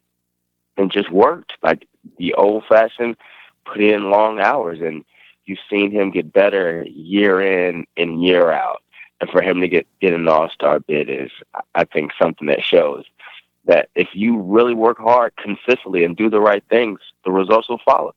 and 0.76 0.92
just 0.92 1.10
worked 1.10 1.54
like 1.64 1.88
the 2.18 2.34
old 2.34 2.64
fashioned, 2.68 3.16
put 3.64 3.80
in 3.80 4.10
long 4.10 4.40
hours, 4.40 4.80
and 4.80 5.04
you've 5.44 5.58
seen 5.70 5.90
him 5.90 6.10
get 6.10 6.32
better 6.32 6.84
year 6.88 7.40
in 7.40 7.86
and 7.96 8.22
year 8.22 8.50
out. 8.50 8.82
And 9.20 9.30
for 9.30 9.40
him 9.40 9.60
to 9.60 9.68
get 9.68 9.86
get 10.00 10.12
an 10.12 10.28
All 10.28 10.50
Star 10.50 10.80
bid 10.80 11.08
is, 11.08 11.30
I 11.74 11.84
think, 11.84 12.12
something 12.20 12.48
that 12.48 12.62
shows 12.62 13.04
that 13.64 13.88
if 13.94 14.08
you 14.12 14.40
really 14.40 14.74
work 14.74 14.98
hard 14.98 15.32
consistently 15.36 16.04
and 16.04 16.16
do 16.16 16.30
the 16.30 16.40
right 16.40 16.62
things, 16.68 17.00
the 17.24 17.32
results 17.32 17.68
will 17.68 17.80
follow. 17.84 18.14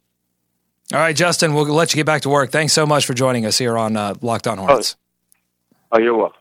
All 0.91 0.99
right, 0.99 1.15
Justin, 1.15 1.53
we'll 1.53 1.65
let 1.65 1.93
you 1.93 1.97
get 1.97 2.05
back 2.05 2.23
to 2.23 2.29
work. 2.29 2.51
Thanks 2.51 2.73
so 2.73 2.85
much 2.85 3.05
for 3.05 3.13
joining 3.13 3.45
us 3.45 3.57
here 3.57 3.77
on 3.77 3.95
uh, 3.95 4.15
Locked 4.21 4.47
On 4.47 4.57
Hornets. 4.57 4.95
Oh, 5.91 5.97
oh 5.97 5.99
you're 5.99 6.15
welcome. 6.15 6.38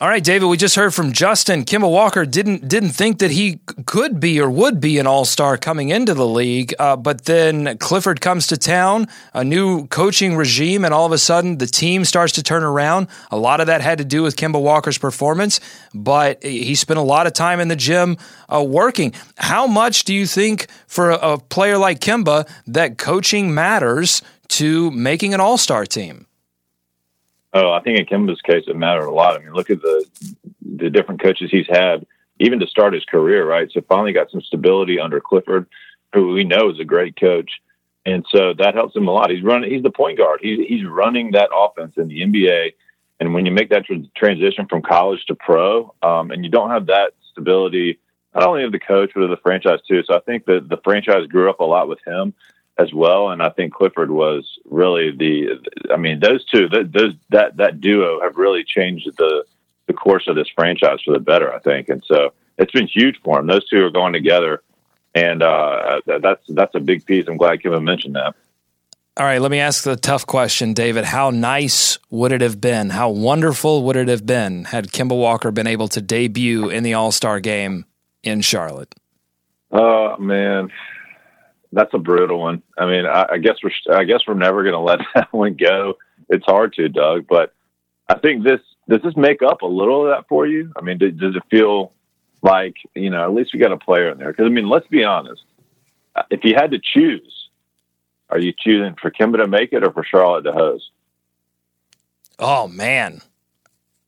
All 0.00 0.06
right, 0.08 0.22
David, 0.22 0.46
we 0.46 0.56
just 0.56 0.76
heard 0.76 0.94
from 0.94 1.10
Justin. 1.10 1.64
Kemba 1.64 1.90
Walker 1.90 2.24
didn't 2.24 2.68
didn't 2.68 2.90
think 2.90 3.18
that 3.18 3.32
he 3.32 3.58
could 3.84 4.20
be 4.20 4.40
or 4.40 4.48
would 4.48 4.80
be 4.80 5.00
an 5.00 5.08
all 5.08 5.24
star 5.24 5.56
coming 5.56 5.88
into 5.88 6.14
the 6.14 6.24
league, 6.24 6.72
uh, 6.78 6.94
but 6.94 7.24
then 7.24 7.76
Clifford 7.78 8.20
comes 8.20 8.46
to 8.46 8.56
town, 8.56 9.08
a 9.34 9.42
new 9.42 9.88
coaching 9.88 10.36
regime, 10.36 10.84
and 10.84 10.94
all 10.94 11.04
of 11.04 11.10
a 11.10 11.18
sudden 11.18 11.58
the 11.58 11.66
team 11.66 12.04
starts 12.04 12.34
to 12.34 12.44
turn 12.44 12.62
around. 12.62 13.08
A 13.32 13.36
lot 13.36 13.60
of 13.60 13.66
that 13.66 13.80
had 13.80 13.98
to 13.98 14.04
do 14.04 14.22
with 14.22 14.36
Kemba 14.36 14.62
Walker's 14.62 14.98
performance, 14.98 15.58
but 15.92 16.44
he 16.44 16.76
spent 16.76 17.00
a 17.00 17.02
lot 17.02 17.26
of 17.26 17.32
time 17.32 17.58
in 17.58 17.66
the 17.66 17.74
gym 17.74 18.18
uh, 18.48 18.62
working. 18.62 19.12
How 19.36 19.66
much 19.66 20.04
do 20.04 20.14
you 20.14 20.26
think 20.26 20.68
for 20.86 21.10
a, 21.10 21.16
a 21.16 21.38
player 21.38 21.76
like 21.76 21.98
Kemba 21.98 22.48
that 22.68 22.98
coaching 22.98 23.52
matters 23.52 24.22
to 24.50 24.92
making 24.92 25.34
an 25.34 25.40
all 25.40 25.58
star 25.58 25.84
team? 25.84 26.27
Oh, 27.52 27.72
I 27.72 27.80
think 27.80 27.98
in 27.98 28.06
Kemba's 28.06 28.42
case, 28.42 28.64
it 28.66 28.76
mattered 28.76 29.06
a 29.06 29.10
lot. 29.10 29.36
I 29.36 29.42
mean, 29.42 29.54
look 29.54 29.70
at 29.70 29.80
the 29.80 30.04
the 30.76 30.90
different 30.90 31.22
coaches 31.22 31.50
he's 31.50 31.66
had, 31.68 32.06
even 32.38 32.60
to 32.60 32.66
start 32.66 32.92
his 32.92 33.04
career, 33.04 33.48
right? 33.48 33.70
So 33.72 33.80
finally 33.88 34.12
got 34.12 34.30
some 34.30 34.42
stability 34.42 35.00
under 35.00 35.20
Clifford, 35.20 35.66
who 36.12 36.32
we 36.32 36.44
know 36.44 36.70
is 36.70 36.78
a 36.78 36.84
great 36.84 37.18
coach, 37.18 37.50
and 38.04 38.24
so 38.30 38.52
that 38.58 38.74
helps 38.74 38.94
him 38.94 39.08
a 39.08 39.12
lot. 39.12 39.30
He's 39.30 39.42
running. 39.42 39.70
He's 39.70 39.82
the 39.82 39.90
point 39.90 40.18
guard. 40.18 40.40
He's 40.42 40.66
he's 40.66 40.86
running 40.86 41.32
that 41.32 41.50
offense 41.54 41.94
in 41.96 42.08
the 42.08 42.20
NBA, 42.20 42.74
and 43.20 43.32
when 43.32 43.46
you 43.46 43.52
make 43.52 43.70
that 43.70 43.86
tra- 43.86 44.02
transition 44.16 44.66
from 44.68 44.82
college 44.82 45.24
to 45.26 45.34
pro, 45.34 45.94
um, 46.02 46.30
and 46.30 46.44
you 46.44 46.50
don't 46.50 46.70
have 46.70 46.86
that 46.86 47.12
stability, 47.32 47.98
not 48.34 48.46
only 48.46 48.64
of 48.64 48.72
the 48.72 48.78
coach 48.78 49.12
but 49.14 49.22
of 49.22 49.30
the 49.30 49.36
franchise 49.38 49.80
too. 49.88 50.02
So 50.04 50.14
I 50.14 50.20
think 50.20 50.44
that 50.46 50.68
the 50.68 50.80
franchise 50.84 51.26
grew 51.28 51.48
up 51.48 51.60
a 51.60 51.64
lot 51.64 51.88
with 51.88 52.00
him 52.06 52.34
as 52.78 52.92
well. 52.92 53.30
And 53.30 53.42
I 53.42 53.50
think 53.50 53.74
Clifford 53.74 54.10
was 54.10 54.58
really 54.64 55.10
the. 55.10 55.58
I 55.92 55.96
mean, 55.96 56.20
those 56.20 56.44
two, 56.46 56.68
those 56.68 57.14
that 57.30 57.56
that 57.56 57.80
duo 57.80 58.20
have 58.22 58.36
really 58.36 58.64
changed 58.64 59.08
the 59.18 59.44
the 59.86 59.92
course 59.94 60.26
of 60.28 60.36
this 60.36 60.48
franchise 60.54 60.98
for 61.04 61.12
the 61.12 61.20
better. 61.20 61.52
I 61.52 61.58
think, 61.58 61.88
and 61.88 62.02
so 62.06 62.32
it's 62.56 62.72
been 62.72 62.88
huge 62.88 63.16
for 63.24 63.38
him. 63.38 63.46
Those 63.46 63.68
two 63.68 63.84
are 63.84 63.90
going 63.90 64.12
together, 64.12 64.62
and 65.14 65.42
uh, 65.42 66.00
that's 66.06 66.42
that's 66.48 66.74
a 66.74 66.80
big 66.80 67.04
piece. 67.04 67.26
I'm 67.28 67.36
glad 67.36 67.62
Kevin 67.62 67.84
mentioned 67.84 68.14
that. 68.14 68.34
All 69.18 69.26
right, 69.26 69.40
let 69.40 69.50
me 69.50 69.58
ask 69.58 69.82
the 69.82 69.96
tough 69.96 70.26
question, 70.26 70.74
David. 70.74 71.04
How 71.04 71.30
nice 71.30 71.98
would 72.08 72.30
it 72.30 72.40
have 72.40 72.60
been? 72.60 72.90
How 72.90 73.10
wonderful 73.10 73.82
would 73.82 73.96
it 73.96 74.06
have 74.06 74.24
been 74.24 74.64
had 74.66 74.92
Kemba 74.92 75.18
Walker 75.18 75.50
been 75.50 75.66
able 75.66 75.88
to 75.88 76.00
debut 76.00 76.68
in 76.68 76.84
the 76.84 76.94
All 76.94 77.10
Star 77.10 77.40
game 77.40 77.84
in 78.22 78.42
Charlotte? 78.42 78.94
Oh 79.72 80.16
man, 80.18 80.70
that's 81.72 81.92
a 81.94 81.98
brutal 81.98 82.40
one. 82.40 82.62
I 82.76 82.86
mean, 82.86 83.06
I, 83.06 83.26
I 83.32 83.38
guess 83.38 83.56
we're 83.62 83.96
I 83.96 84.04
guess 84.04 84.20
we're 84.26 84.34
never 84.34 84.62
going 84.62 84.74
to 84.74 84.80
let 84.80 85.00
that 85.14 85.32
one 85.32 85.54
go. 85.54 85.94
It's 86.28 86.44
hard 86.44 86.74
to, 86.74 86.88
Doug, 86.88 87.26
but 87.28 87.54
I 88.08 88.18
think 88.18 88.44
this 88.44 88.60
does 88.88 89.02
this 89.02 89.16
make 89.16 89.42
up 89.42 89.62
a 89.62 89.66
little 89.66 90.06
of 90.06 90.16
that 90.16 90.28
for 90.28 90.46
you? 90.46 90.72
I 90.76 90.80
mean, 90.80 90.98
does, 90.98 91.12
does 91.14 91.36
it 91.36 91.42
feel 91.50 91.92
like 92.42 92.74
you 92.94 93.10
know 93.10 93.22
at 93.22 93.34
least 93.34 93.52
we 93.52 93.60
got 93.60 93.72
a 93.72 93.78
player 93.78 94.10
in 94.10 94.18
there? 94.18 94.32
Because 94.32 94.46
I 94.46 94.50
mean, 94.50 94.68
let's 94.68 94.86
be 94.88 95.04
honest. 95.04 95.42
Uh, 96.16 96.22
if 96.30 96.40
you 96.44 96.54
had 96.54 96.70
to 96.70 96.78
choose, 96.78 97.48
are 98.30 98.38
you 98.38 98.52
choosing 98.56 98.94
for 99.00 99.10
Kemba 99.10 99.38
to 99.38 99.46
make 99.46 99.72
it 99.72 99.84
or 99.84 99.92
for 99.92 100.04
Charlotte 100.04 100.42
to 100.42 100.52
host? 100.52 100.90
Oh 102.38 102.68
man, 102.68 103.20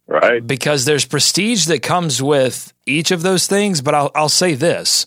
right? 0.07 0.47
Because 0.47 0.85
there's 0.85 1.05
prestige 1.05 1.67
that 1.67 1.83
comes 1.83 2.23
with 2.23 2.73
each 2.87 3.11
of 3.11 3.23
those 3.23 3.47
things. 3.47 3.83
But 3.83 3.95
I'll 3.95 4.11
I'll 4.15 4.29
say 4.29 4.55
this: 4.55 5.07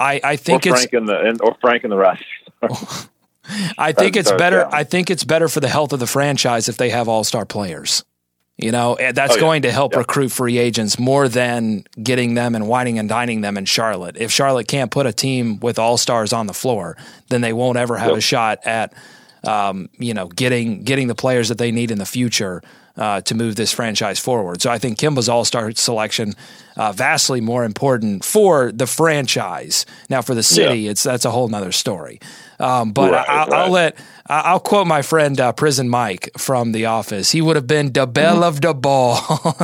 I, 0.00 0.20
I 0.24 0.36
think 0.36 0.66
or 0.66 0.70
Frank 0.70 0.84
it's 0.86 0.94
in 0.94 1.04
the 1.04 1.38
or 1.42 1.54
Frank 1.60 1.84
in 1.84 1.90
the 1.90 1.96
Rocky. 1.96 2.24
I 3.78 3.92
think 3.92 4.16
it's 4.16 4.30
better. 4.32 4.66
I 4.72 4.84
think 4.84 5.10
it's 5.10 5.24
better 5.24 5.48
for 5.48 5.60
the 5.60 5.68
health 5.68 5.92
of 5.92 6.00
the 6.00 6.06
franchise 6.06 6.68
if 6.68 6.76
they 6.76 6.90
have 6.90 7.08
all 7.08 7.24
star 7.24 7.44
players. 7.44 8.04
You 8.56 8.72
know, 8.72 8.96
that's 9.00 9.32
Oh, 9.32 9.34
yeah. 9.36 9.40
going 9.40 9.62
to 9.62 9.72
help 9.72 9.92
Yeah. 9.92 10.00
recruit 10.00 10.28
free 10.30 10.58
agents 10.58 10.98
more 10.98 11.28
than 11.28 11.84
getting 12.02 12.34
them 12.34 12.54
and 12.54 12.68
whining 12.68 12.98
and 12.98 13.08
dining 13.08 13.40
them 13.40 13.56
in 13.56 13.64
Charlotte. 13.64 14.16
If 14.18 14.30
Charlotte 14.30 14.68
can't 14.68 14.90
put 14.90 15.06
a 15.06 15.12
team 15.14 15.58
with 15.60 15.78
all 15.78 15.96
stars 15.96 16.32
on 16.34 16.46
the 16.46 16.52
floor, 16.52 16.96
then 17.30 17.40
they 17.40 17.54
won't 17.54 17.78
ever 17.78 17.96
have 17.96 18.08
Yep. 18.10 18.18
a 18.18 18.20
shot 18.20 18.58
at, 18.66 18.92
um, 19.44 19.88
you 19.98 20.12
know, 20.12 20.26
getting 20.28 20.82
getting 20.84 21.08
the 21.08 21.14
players 21.14 21.48
that 21.48 21.56
they 21.58 21.72
need 21.72 21.90
in 21.90 21.98
the 21.98 22.04
future 22.06 22.62
uh, 23.00 23.22
to 23.22 23.34
move 23.34 23.56
this 23.56 23.72
franchise 23.72 24.18
forward. 24.18 24.60
So 24.60 24.70
I 24.70 24.78
think 24.78 24.98
Kemba's 24.98 25.28
all 25.28 25.44
star 25.46 25.72
selection 25.72 26.34
uh, 26.76 26.92
vastly 26.92 27.40
more 27.40 27.64
important 27.64 28.24
for 28.24 28.70
the 28.70 28.86
franchise. 28.86 29.86
Now 30.10 30.20
for 30.20 30.34
the 30.34 30.42
city, 30.42 30.86
it's 30.86 31.02
that's 31.02 31.24
a 31.24 31.30
whole 31.30 31.48
nother 31.48 31.72
story. 31.72 32.20
Um, 32.60 32.92
but 32.92 33.12
Right, 33.12 33.28
I, 33.28 33.42
I'll, 33.42 33.48
right. 33.48 33.70
Let 33.70 33.98
I'll 34.26 34.60
quote 34.60 34.86
my 34.86 35.00
friend 35.00 35.40
uh, 35.40 35.52
Prison 35.52 35.88
Mike 35.88 36.30
from 36.36 36.72
The 36.72 36.86
Office. 36.86 37.30
He 37.30 37.40
would 37.40 37.56
have 37.56 37.66
been 37.66 37.92
the 37.92 38.06
belle 38.06 38.44
of 38.44 38.60
the 38.60 38.74
ball. 38.74 39.16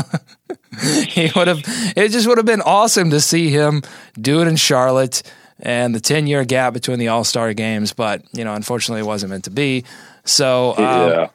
he 1.07 1.31
would 1.37 1.47
have. 1.47 1.63
It 1.95 2.09
just 2.09 2.27
would 2.27 2.39
have 2.39 2.47
been 2.47 2.63
awesome 2.63 3.11
to 3.11 3.21
see 3.21 3.51
him 3.51 3.83
do 4.19 4.41
it 4.41 4.49
in 4.49 4.57
Charlotte 4.57 5.23
and 5.61 5.95
the 5.95 6.01
ten 6.01 6.27
year 6.27 6.45
gap 6.47 6.73
between 6.73 6.99
the 6.99 7.09
All 7.09 7.23
Star 7.23 7.53
games. 7.53 7.93
But 7.93 8.23
you 8.33 8.45
know, 8.45 8.55
unfortunately, 8.55 9.03
it 9.03 9.07
wasn't 9.07 9.31
meant 9.31 9.45
to 9.45 9.51
be. 9.51 9.85
So. 10.25 10.71
Um, 10.71 11.11
yeah. 11.11 11.29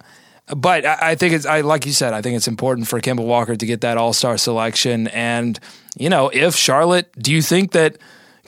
But 0.55 0.85
I, 0.85 0.97
I 1.01 1.15
think 1.15 1.33
it's 1.33 1.45
I 1.45 1.61
like 1.61 1.85
you 1.85 1.93
said, 1.93 2.13
I 2.13 2.21
think 2.21 2.35
it's 2.35 2.47
important 2.47 2.87
for 2.87 2.99
Kemba 2.99 3.25
Walker 3.25 3.55
to 3.55 3.65
get 3.65 3.81
that 3.81 3.97
All 3.97 4.13
Star 4.13 4.37
selection. 4.37 5.07
And 5.07 5.59
you 5.97 6.09
know, 6.09 6.29
if 6.33 6.55
Charlotte, 6.55 7.11
do 7.17 7.31
you 7.31 7.41
think 7.41 7.71
that 7.71 7.97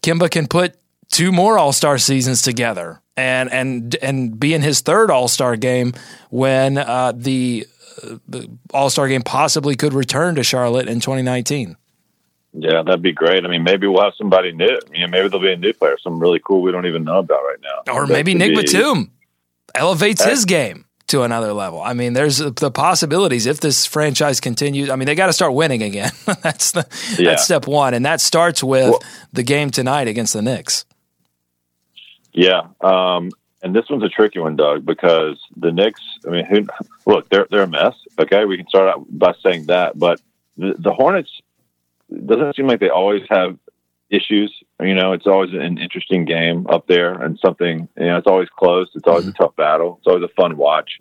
Kemba 0.02 0.30
can 0.30 0.48
put 0.48 0.76
two 1.12 1.32
more 1.32 1.58
All 1.58 1.72
Star 1.72 1.98
seasons 1.98 2.42
together 2.42 3.02
and 3.16 3.52
and 3.52 3.96
and 3.96 4.40
be 4.40 4.54
in 4.54 4.62
his 4.62 4.82
third 4.82 5.12
All 5.12 5.28
Star 5.28 5.56
game 5.56 5.94
when 6.30 6.78
uh, 6.78 7.14
the, 7.16 7.68
uh, 8.04 8.18
the 8.28 8.50
All 8.74 8.90
Star 8.90 9.08
game 9.08 9.22
possibly 9.22 9.76
could 9.76 9.94
return 9.94 10.36
to 10.36 10.44
Charlotte 10.44 10.88
in 10.88 11.00
2019? 11.00 11.78
Yeah, 12.56 12.84
that'd 12.84 13.02
be 13.02 13.14
great. 13.14 13.46
I 13.46 13.48
mean, 13.48 13.64
maybe 13.64 13.88
we'll 13.88 14.04
have 14.04 14.14
somebody 14.16 14.52
new. 14.52 14.80
You 14.92 15.02
know, 15.02 15.08
maybe 15.08 15.28
there'll 15.28 15.40
be 15.40 15.54
a 15.54 15.58
new 15.58 15.74
player, 15.74 15.98
some 16.04 16.20
really 16.20 16.40
cool 16.40 16.62
we 16.62 16.72
don't 16.72 16.86
even 16.86 17.04
know 17.04 17.18
about 17.18 17.42
right 17.42 17.58
now. 17.64 17.94
Or 17.94 18.06
That 18.06 18.14
maybe 18.14 18.36
Nick 18.36 18.50
be- 18.50 18.62
Batum 18.62 19.12
elevates 19.74 20.24
his 20.24 20.46
game 20.46 20.86
to 21.14 21.22
another 21.24 21.54
level. 21.54 21.82
I 21.82 21.94
mean, 21.94 22.14
there's 22.14 22.38
the 22.40 22.72
possibilities 22.72 23.46
if 23.46 23.60
this 23.60 23.86
franchise 23.86 24.40
continues. 24.40 24.90
I 24.90 24.96
mean, 24.96 25.06
they 25.06 25.16
got 25.16 25.28
to 25.28 25.34
start 25.34 25.54
winning 25.54 25.82
again. 25.84 26.12
that's 26.42 26.72
the 26.72 26.86
Yeah. 27.18 27.30
that's 27.32 27.44
step 27.46 27.68
one, 27.68 27.94
and 27.94 28.06
that 28.06 28.20
starts 28.22 28.64
with 28.64 28.90
Well- 28.90 29.04
the 29.32 29.44
game 29.44 29.70
tonight 29.70 30.08
against 30.08 30.34
the 30.34 30.42
Knicks. 30.42 30.86
Yeah, 32.34 32.62
um, 32.82 33.30
and 33.62 33.76
this 33.76 33.86
one's 33.90 34.04
a 34.04 34.10
tricky 34.10 34.40
one, 34.40 34.56
Doug, 34.56 34.86
because 34.86 35.40
the 35.56 35.72
Knicks. 35.72 36.02
I 36.28 36.32
mean, 36.32 36.46
who, 36.46 36.66
look, 37.06 37.30
they're 37.30 37.48
they're 37.50 37.64
a 37.64 37.68
mess. 37.68 37.94
Okay, 38.20 38.46
we 38.46 38.58
can 38.58 38.68
start 38.68 38.90
out 38.90 39.06
by 39.10 39.34
saying 39.44 39.68
that, 39.68 39.98
but 39.98 40.20
the, 40.58 40.74
the 40.78 40.92
Hornets 40.94 41.30
doesn't 42.26 42.56
seem 42.56 42.68
like 42.68 42.80
they 42.80 42.90
always 42.90 43.22
have 43.30 43.58
issues. 44.14 44.54
You 44.80 44.94
know, 44.94 45.14
it's 45.14 45.28
always 45.28 45.54
an 45.54 45.78
interesting 45.78 46.26
game 46.26 46.68
up 46.68 46.88
there, 46.88 47.14
and 47.22 47.40
something. 47.40 47.88
You 47.98 48.06
know, 48.06 48.18
it's 48.18 48.28
always 48.28 48.50
close. 48.50 48.90
It's 48.96 49.08
always 49.08 49.26
a 49.26 49.32
mm-hmm. 49.32 49.44
tough 49.44 49.56
battle. 49.56 49.98
It's 50.00 50.08
always 50.08 50.24
a 50.24 50.34
fun 50.42 50.58
watch 50.58 51.00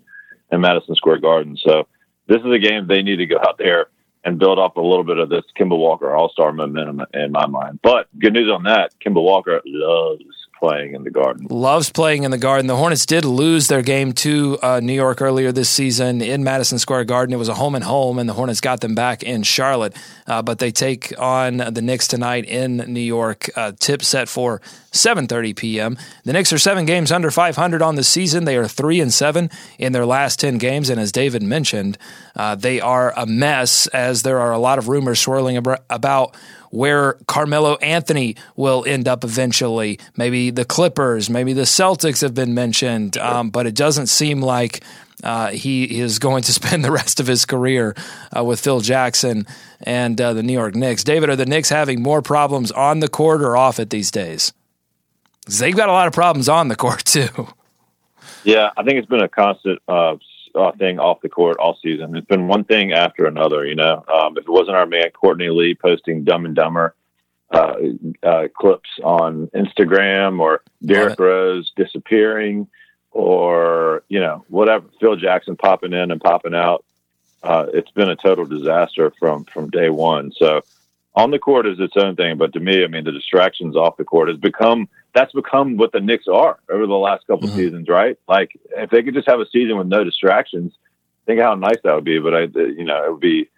in 0.51 0.61
Madison 0.61 0.95
Square 0.95 1.19
Garden. 1.19 1.57
So 1.57 1.87
this 2.27 2.41
is 2.41 2.53
a 2.53 2.59
game 2.59 2.87
they 2.87 3.03
need 3.03 3.17
to 3.17 3.27
go 3.27 3.39
out 3.39 3.59
there 3.59 3.87
and 4.25 4.39
build 4.39 4.59
up 4.59 4.77
a 4.77 4.81
little 4.81 5.05
bit 5.05 5.19
of 5.19 5.29
this 5.29 5.45
Kemba 5.59 5.77
Walker 5.77 6.15
All 6.15 6.29
Star 6.29 6.53
momentum 6.53 7.03
in 7.13 7.33
my 7.33 7.47
mind. 7.47 7.81
But 7.83 8.07
good 8.19 8.33
news 8.33 8.51
on 8.51 8.63
that, 8.65 8.93
Kemba 9.05 9.23
Walker 9.23 9.61
loves 9.65 10.25
playing 10.63 10.95
in 10.95 11.03
the 11.03 11.11
Garden. 11.11 11.49
Loves 11.51 11.91
playing 11.91 12.23
in 12.23 12.31
the 12.31 12.39
Garden. 12.39 12.69
The 12.69 12.77
Hornets 12.77 13.05
did 13.05 13.25
lose 13.25 13.67
their 13.67 13.83
game 13.83 14.13
to 14.13 14.61
uh, 14.63 14.79
New 14.79 14.93
York 14.93 15.21
earlier 15.21 15.51
this 15.51 15.69
season 15.69 16.23
in 16.23 16.45
Madison 16.45 16.79
Square 16.79 17.07
Garden. 17.07 17.35
It 17.35 17.39
was 17.39 17.49
a 17.49 17.55
home 17.55 17.75
and 17.75 17.83
home, 17.83 18.17
and 18.17 18.29
the 18.29 18.35
Hornets 18.35 18.61
got 18.61 18.81
them 18.81 18.95
back 18.95 19.25
in 19.25 19.43
Charlotte. 19.43 19.97
Uh, 20.25 20.41
but 20.41 20.61
they 20.61 20.71
take 20.71 21.13
on 21.19 21.57
the 21.57 21.83
Knicks 21.83 22.07
tonight 22.07 22.45
in 22.45 22.77
New 22.77 23.01
York. 23.01 23.51
Uh, 23.57 23.73
tip 23.81 24.05
set 24.05 24.29
for 24.29 24.61
7:30 24.93 25.57
p.m. 25.57 25.99
The 26.25 26.33
Knicks 26.33 26.53
are 26.53 26.59
seven 26.59 26.85
games 26.85 27.11
under 27.11 27.33
500 27.33 27.83
on 27.83 27.97
the 27.97 28.05
season. 28.05 28.45
They 28.45 28.57
are 28.57 28.69
three 28.69 29.01
and 29.01 29.13
seven 29.13 29.51
in 29.81 29.91
their 29.93 30.07
last 30.07 30.39
10 30.39 30.59
games, 30.59 30.89
and 30.91 31.01
as 31.01 31.11
David 31.11 31.43
mentioned, 31.43 31.99
uh, 32.37 32.55
they 32.55 32.81
are 32.81 33.13
a 33.17 33.27
mess. 33.27 33.89
As 33.89 34.23
there 34.23 34.39
are 34.39 34.53
a 34.53 34.59
lot 34.59 34.79
of 34.79 34.89
rumors 34.89 35.19
swirling 35.19 35.57
ab- 35.57 35.83
about 35.91 36.37
where 36.73 37.15
Carmelo 37.27 37.77
Anthony 37.77 38.35
will 38.57 38.85
end 38.87 39.07
up 39.07 39.25
eventually. 39.25 39.99
Maybe 40.17 40.51
the 40.51 40.65
Clippers, 40.65 41.31
maybe 41.31 41.53
the 41.53 41.63
Celtics 41.63 42.23
have 42.23 42.35
been 42.35 42.55
mentioned, 42.55 43.17
um, 43.19 43.51
but 43.51 43.67
it 43.67 43.75
doesn't 43.75 44.07
seem 44.07 44.41
like 44.41 44.83
uh, 45.23 45.51
he 45.51 46.01
is 46.01 46.19
going 46.19 46.43
to 46.45 46.53
spend 46.61 46.85
the 46.85 46.91
rest 46.91 47.21
of 47.21 47.27
his 47.27 47.45
career 47.45 47.95
uh, 48.37 48.43
with 48.43 48.59
Phil 48.59 48.81
Jackson 48.81 49.47
and 49.83 50.21
uh, 50.21 50.33
the 50.33 50.43
New 50.43 50.55
York 50.55 50.75
Knicks. 50.75 51.05
David, 51.05 51.29
are 51.29 51.37
the 51.37 51.47
Knicks 51.47 51.69
having 51.69 52.03
more 52.03 52.23
problems 52.23 52.73
on 52.73 53.01
the 53.01 53.09
court 53.09 53.43
or 53.43 53.57
off 53.57 53.79
it 53.79 53.91
these 53.91 54.11
days? 54.11 54.53
they've 55.47 55.77
got 55.77 55.89
a 55.89 55.93
lot 55.93 56.07
of 56.07 56.13
problems 56.13 56.49
on 56.49 56.69
the 56.69 56.77
court 56.77 57.05
too. 57.05 57.49
Yeah, 58.45 58.71
I 58.77 58.83
think 58.83 58.99
it's 58.99 59.09
been 59.09 59.23
a 59.23 59.29
constant 59.29 59.81
uh, 60.55 60.73
thing 60.73 60.99
off 60.99 61.21
the 61.21 61.29
court 61.29 61.57
all 61.59 61.79
season. 61.83 62.17
It's 62.17 62.27
been 62.27 62.49
one 62.49 62.65
thing 62.65 62.93
after 62.93 63.27
another. 63.27 63.67
You 63.67 63.75
know, 63.75 64.05
um, 64.13 64.37
if 64.37 64.45
it 64.45 64.51
wasn't 64.51 64.77
our 64.77 64.87
man 64.87 65.11
Courtney 65.11 65.49
Lee 65.49 65.75
posting 65.75 66.25
Dumb 66.25 66.47
and 66.47 66.55
Dumber 66.55 66.95
uh, 67.53 67.75
uh, 68.23 68.49
clips 68.57 68.89
on 69.05 69.49
Instagram, 69.49 70.41
or 70.41 70.63
Derrick. 70.85 71.19
Rose 71.19 71.71
disappearing, 71.77 72.67
or 73.11 74.05
you 74.09 74.21
know 74.21 74.45
whatever, 74.49 74.87
Phil 75.01 75.17
Jackson 75.17 75.57
popping 75.57 75.93
in 75.93 76.11
and 76.11 76.21
popping 76.21 76.55
out, 76.55 76.85
uh, 77.43 77.67
it's 77.73 77.91
been 77.91 78.09
a 78.09 78.17
total 78.17 78.47
disaster 78.47 79.13
from 79.19 79.45
from 79.45 79.71
day 79.71 79.91
one. 79.91 80.33
So 80.33 80.63
on 81.15 81.31
the 81.31 81.39
court 81.39 81.67
is 81.67 81.79
its 81.79 81.97
own 81.97 82.17
thing, 82.17 82.39
but 82.39 82.53
to 82.55 82.61
me, 82.61 82.85
I 82.85 82.87
mean, 82.87 83.05
the 83.05 83.13
distractions 83.13 83.77
off 83.77 83.97
the 83.97 84.05
court 84.05 84.29
has 84.29 84.39
become 84.39 84.89
that's 85.15 85.33
become 85.33 85.77
what 85.77 85.93
the 85.93 86.01
Knicks 86.01 86.27
are 86.27 86.59
over 86.71 86.87
the 86.87 86.95
last 86.95 87.27
couple 87.27 87.47
Mhm. 87.49 87.55
seasons, 87.55 87.89
right? 87.89 88.17
Like 88.29 88.59
if 88.71 88.89
they 88.89 89.03
could 89.03 89.13
just 89.13 89.29
have 89.29 89.41
a 89.41 89.47
season 89.47 89.77
with 89.77 89.87
no 89.87 90.05
distractions, 90.05 90.73
think 91.27 91.39
how 91.41 91.55
nice 91.55 91.77
that 91.85 91.95
would 91.95 92.05
be. 92.05 92.19
But 92.19 92.35
I, 92.35 92.41
you 92.45 92.85
know, 92.85 93.05
it 93.05 93.11
would 93.13 93.21
be. 93.21 93.49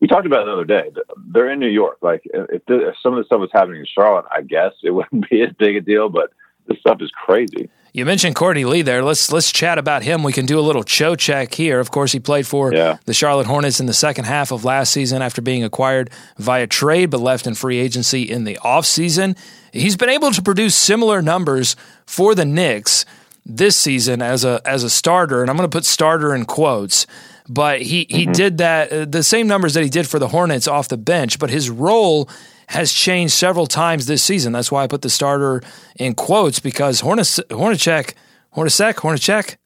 We 0.00 0.08
talked 0.08 0.26
about 0.26 0.42
it 0.42 0.46
the 0.46 0.52
other 0.52 0.64
day. 0.64 0.90
They're 1.32 1.50
in 1.50 1.60
New 1.60 1.68
York. 1.68 1.98
Like 2.02 2.22
if, 2.24 2.64
the, 2.66 2.88
if 2.88 2.96
some 3.00 3.12
of 3.14 3.18
the 3.18 3.24
stuff 3.24 3.40
was 3.40 3.50
happening 3.52 3.80
in 3.80 3.86
Charlotte, 3.86 4.26
I 4.30 4.42
guess 4.42 4.72
it 4.82 4.90
wouldn't 4.94 5.28
be 5.28 5.42
as 5.42 5.52
big 5.58 5.76
a 5.76 5.80
deal. 5.80 6.08
But 6.08 6.30
this 6.66 6.78
stuff 6.78 6.98
is 7.00 7.10
crazy. 7.10 7.68
You 7.94 8.06
mentioned 8.06 8.34
Courtney 8.36 8.64
Lee 8.64 8.80
there. 8.80 9.02
Let's 9.04 9.30
let's 9.30 9.52
chat 9.52 9.76
about 9.76 10.02
him. 10.02 10.22
We 10.22 10.32
can 10.32 10.46
do 10.46 10.58
a 10.58 10.62
little 10.62 10.82
show 10.86 11.14
check 11.14 11.52
here. 11.54 11.78
Of 11.78 11.90
course, 11.90 12.10
he 12.12 12.20
played 12.20 12.46
for 12.46 12.72
Yeah. 12.72 12.96
the 13.04 13.12
Charlotte 13.12 13.46
Hornets 13.46 13.80
in 13.80 13.86
the 13.86 13.92
second 13.92 14.24
half 14.24 14.50
of 14.50 14.64
last 14.64 14.92
season 14.92 15.20
after 15.20 15.42
being 15.42 15.62
acquired 15.62 16.08
via 16.38 16.66
trade, 16.66 17.10
but 17.10 17.20
left 17.20 17.46
in 17.46 17.54
free 17.54 17.78
agency 17.78 18.22
in 18.22 18.44
the 18.44 18.58
offseason. 18.64 19.36
He's 19.74 19.96
been 19.96 20.08
able 20.08 20.30
to 20.30 20.40
produce 20.40 20.74
similar 20.74 21.20
numbers 21.20 21.76
for 22.06 22.34
the 22.34 22.46
Knicks 22.46 23.04
this 23.44 23.76
season 23.76 24.22
as 24.22 24.42
a 24.42 24.62
as 24.64 24.84
a 24.84 24.90
starter, 24.90 25.42
and 25.42 25.50
I'm 25.50 25.56
going 25.58 25.68
to 25.68 25.76
put 25.76 25.84
starter 25.84 26.34
in 26.34 26.46
quotes. 26.46 27.06
But 27.46 27.82
he 27.82 28.06
he 28.08 28.24
did 28.24 28.56
that 28.58 28.90
uh, 28.90 29.04
the 29.04 29.22
same 29.22 29.46
numbers 29.46 29.74
that 29.74 29.82
he 29.82 29.90
did 29.90 30.08
for 30.08 30.18
the 30.18 30.28
Hornets 30.28 30.66
off 30.66 30.88
the 30.88 30.96
bench, 30.96 31.38
but 31.38 31.50
his 31.50 31.68
role 31.68 32.26
has 32.72 32.92
changed 32.92 33.34
several 33.34 33.66
times 33.66 34.06
this 34.06 34.22
season. 34.22 34.52
That's 34.52 34.70
why 34.72 34.82
I 34.82 34.86
put 34.86 35.02
the 35.02 35.10
starter 35.10 35.62
in 35.96 36.14
quotes 36.14 36.58
because 36.60 37.00
Hornets, 37.00 37.38
Hornacek, 37.50 38.14
Hornacek, 38.56 38.94
Hornacek, 38.94 39.56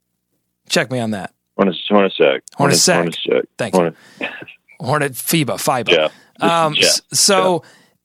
check 0.69 0.91
me 0.91 0.99
on 0.99 1.13
that. 1.13 1.33
Hornacek, 1.59 2.41
Hornacek. 2.59 3.05
Hornacek. 3.07 3.43
Thank 3.59 3.75
you. 3.75 3.95
Hornet- 4.81 5.13
FIBA, 5.15 5.57
FIBA. 5.59 6.07
Is 6.07 6.11
Um, 6.43 6.75
s- 6.79 7.01
so 7.13 7.63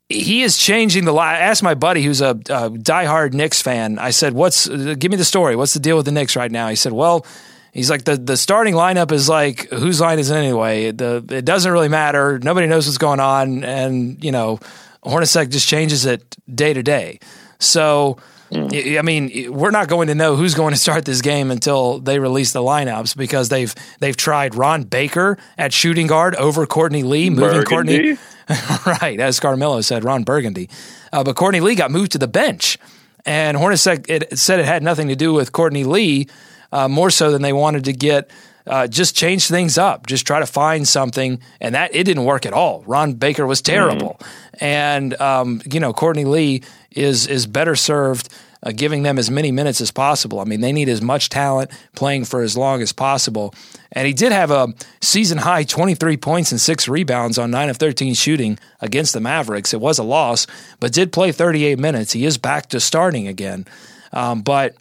he 0.07 0.41
is 0.43 0.57
changing 0.57 1.03
the 1.05 1.11
line. 1.11 1.35
I 1.35 1.39
asked 1.39 1.63
my 1.63 1.73
buddy 1.73 2.01
who's 2.03 2.21
a, 2.21 2.29
a 2.29 2.69
diehard 2.69 3.33
Knicks 3.33 3.61
fan. 3.61 3.99
I 3.99 4.11
said, 4.11 4.33
"What's? 4.33 4.69
Uh, 4.69 4.95
give 4.97 5.11
me 5.11 5.17
the 5.17 5.25
story. 5.25 5.55
What's 5.57 5.73
the 5.73 5.79
deal 5.81 5.97
with 5.97 6.05
the 6.05 6.11
Knicks 6.13 6.35
right 6.37 6.51
now?" 6.51 6.69
He 6.69 6.75
said, 6.75 6.93
"Well." 6.93 7.25
He's 7.73 7.89
like 7.89 8.03
the 8.03 8.17
the 8.17 8.35
starting 8.35 8.73
lineup 8.73 9.13
is 9.13 9.29
like 9.29 9.69
whose 9.69 10.01
line 10.01 10.19
is 10.19 10.29
it 10.29 10.35
anyway? 10.35 10.91
The 10.91 11.23
it 11.29 11.45
doesn't 11.45 11.71
really 11.71 11.87
matter. 11.87 12.37
Nobody 12.37 12.67
knows 12.67 12.85
what's 12.85 12.97
going 12.97 13.21
on, 13.21 13.63
and 13.63 14.21
you 14.21 14.33
know, 14.33 14.59
Hornacek 15.03 15.49
just 15.49 15.67
changes 15.67 16.05
it 16.05 16.37
day 16.53 16.73
to 16.73 16.83
day. 16.83 17.19
So, 17.59 18.17
I 18.51 18.97
I 18.99 19.01
mean, 19.01 19.53
we're 19.53 19.71
not 19.71 19.87
going 19.87 20.07
to 20.07 20.15
know 20.15 20.35
who's 20.35 20.55
going 20.55 20.73
to 20.73 20.79
start 20.79 21.05
this 21.05 21.21
game 21.21 21.51
until 21.51 21.99
they 21.99 22.19
release 22.19 22.51
the 22.51 22.59
lineups 22.59 23.15
because 23.15 23.49
they've 23.49 23.73
they've 23.99 24.17
tried 24.17 24.55
Ron 24.55 24.83
Baker 24.83 25.37
at 25.57 25.73
shooting 25.73 26.07
guard 26.07 26.35
over 26.35 26.65
Courtney 26.65 27.03
Lee, 27.03 27.29
moving 27.29 27.63
Courtney. 27.63 27.97
Burgundy? 27.97 28.21
right, 28.85 29.19
as 29.19 29.39
Carmelo 29.39 29.81
said, 29.81 30.03
Ron 30.03 30.23
Burgundy. 30.23 30.69
Uh, 31.13 31.23
but 31.23 31.35
Courtney 31.35 31.61
Lee 31.61 31.75
got 31.75 31.91
moved 31.91 32.11
to 32.13 32.17
the 32.17 32.27
bench, 32.27 32.77
and 33.25 33.57
Hornacek 33.57 34.09
it 34.09 34.37
said 34.37 34.59
it 34.59 34.65
had 34.65 34.83
nothing 34.83 35.07
to 35.07 35.15
do 35.15 35.33
with 35.33 35.51
Courtney 35.51 35.83
Lee, 35.83 36.27
uh, 36.71 36.87
more 36.87 37.09
so 37.09 37.31
than 37.31 37.41
they 37.41 37.53
wanted 37.53 37.85
to 37.85 37.93
get 37.93 38.29
uh, 38.71 38.87
just 38.87 39.15
change 39.15 39.47
things 39.49 39.77
up, 39.77 40.07
just 40.07 40.25
try 40.25 40.39
to 40.39 40.45
find 40.47 40.87
something, 40.87 41.39
and 41.59 41.75
that 41.75 41.93
it 41.93 42.05
didn't 42.05 42.23
work 42.25 42.45
at 42.45 42.53
all. 42.53 42.83
Ron 42.87 43.13
Baker 43.13 43.45
was 43.45 43.61
terrible, 43.61 44.17
and 44.59 45.13
um, 45.21 45.61
you 45.69 45.79
know 45.79 45.93
Courtney 45.93 46.25
Lee 46.25 46.63
is 46.89 47.27
is 47.27 47.45
better 47.45 47.75
served. 47.75 48.29
uh, 48.63 48.71
giving 48.71 49.03
them 49.03 49.17
as 49.17 49.31
many 49.31 49.51
minutes 49.51 49.81
as 49.81 49.89
possible. 49.91 50.39
I 50.39 50.43
mean, 50.43 50.61
they 50.61 50.71
need 50.71 50.87
as 50.87 51.01
much 51.01 51.29
talent 51.29 51.71
playing 51.95 52.25
for 52.25 52.41
as 52.43 52.55
long 52.55 52.81
as 52.81 52.93
possible. 52.93 53.53
And 53.91 54.05
he 54.05 54.13
did 54.13 54.31
have 54.31 54.51
a 54.51 54.73
season 55.01 55.39
high 55.39 55.63
23 55.63 56.17
points 56.17 56.51
and 56.51 56.61
six 56.61 56.87
rebounds 56.87 57.37
on 57.39 57.49
9 57.49 57.69
of 57.69 57.77
13 57.77 58.13
shooting 58.13 58.59
against 58.79 59.13
the 59.13 59.19
Mavericks. 59.19 59.73
It 59.73 59.81
was 59.81 59.97
a 59.97 60.03
loss, 60.03 60.45
but 60.79 60.93
did 60.93 61.11
play 61.11 61.31
38 61.31 61.79
minutes. 61.79 62.13
He 62.13 62.23
is 62.23 62.37
back 62.37 62.69
to 62.69 62.79
starting 62.79 63.27
again. 63.27 63.65
Um, 64.13 64.43
but 64.43 64.75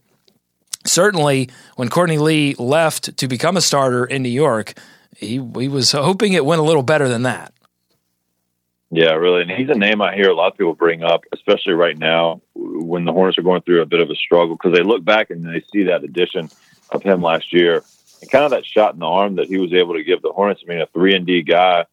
certainly, 0.84 1.50
when 1.76 1.88
Courtney 1.88 2.18
Lee 2.18 2.54
left 2.58 3.16
to 3.16 3.28
become 3.28 3.56
a 3.56 3.60
starter 3.60 4.04
in 4.04 4.22
New 4.22 4.28
York, 4.30 4.74
he, 5.16 5.34
he 5.58 5.68
was 5.68 5.92
hoping 5.92 6.32
it 6.32 6.44
went 6.44 6.60
a 6.60 6.64
little 6.64 6.82
better 6.82 7.08
than 7.08 7.22
that. 7.22 7.52
Yeah, 8.90 9.12
really. 9.12 9.42
And 9.42 9.50
he's 9.50 9.68
a 9.68 9.78
name 9.78 10.02
I 10.02 10.14
hear 10.14 10.30
a 10.30 10.34
lot 10.34 10.50
of 10.50 10.58
people 10.58 10.74
bring 10.74 11.04
up, 11.04 11.22
especially 11.32 11.74
right 11.74 11.96
now 11.96 12.42
when 12.54 13.04
the 13.04 13.12
Hornets 13.12 13.38
are 13.38 13.42
going 13.42 13.62
through 13.62 13.82
a 13.82 13.86
bit 13.86 14.00
of 14.00 14.10
a 14.10 14.16
struggle 14.16 14.56
because 14.56 14.76
they 14.76 14.82
look 14.82 15.04
back 15.04 15.30
and 15.30 15.44
they 15.44 15.62
see 15.72 15.84
that 15.84 16.02
addition 16.02 16.50
of 16.90 17.02
him 17.02 17.22
last 17.22 17.52
year 17.52 17.84
and 18.20 18.30
kind 18.30 18.44
of 18.44 18.50
that 18.50 18.66
shot 18.66 18.94
in 18.94 19.00
the 19.00 19.06
arm 19.06 19.36
that 19.36 19.46
he 19.46 19.58
was 19.58 19.72
able 19.72 19.94
to 19.94 20.02
give 20.02 20.22
the 20.22 20.32
Hornets. 20.32 20.62
I 20.66 20.68
mean, 20.68 20.80
a 20.80 20.86
three 20.86 21.14
and 21.14 21.24
D 21.24 21.42
guy, 21.42 21.84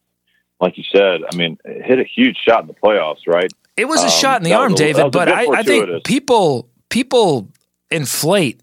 like 0.60 0.76
you 0.76 0.84
said, 0.90 1.20
I 1.32 1.36
mean, 1.36 1.58
hit 1.64 2.00
a 2.00 2.04
huge 2.04 2.36
shot 2.36 2.62
in 2.62 2.66
the 2.66 2.74
playoffs, 2.74 3.26
right? 3.28 3.52
It 3.76 3.86
was 3.86 4.00
a 4.00 4.06
um, 4.06 4.10
shot 4.10 4.36
in 4.38 4.42
the 4.42 4.54
arm, 4.54 4.72
a, 4.72 4.76
David, 4.76 5.12
but 5.12 5.28
I, 5.28 5.46
I, 5.46 5.62
think 5.62 6.04
people 6.04 6.68
people 6.88 7.48
inflate 7.92 8.60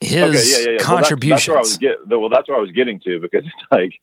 his 0.00 0.22
okay, 0.22 0.62
yeah, 0.62 0.70
yeah, 0.72 0.78
yeah. 0.78 0.84
contributions. 0.84 1.48
Well, 1.48 1.56
that's, 1.56 1.70
that's, 1.70 1.80
where 1.80 1.88
I 1.88 1.92
was 1.92 2.02
get, 2.06 2.20
well, 2.20 2.28
that's 2.28 2.48
I 2.48 2.58
was 2.58 2.72
getting 2.72 3.00
to 3.00 3.20
because 3.20 3.44
it's 3.44 3.54
like 3.70 4.00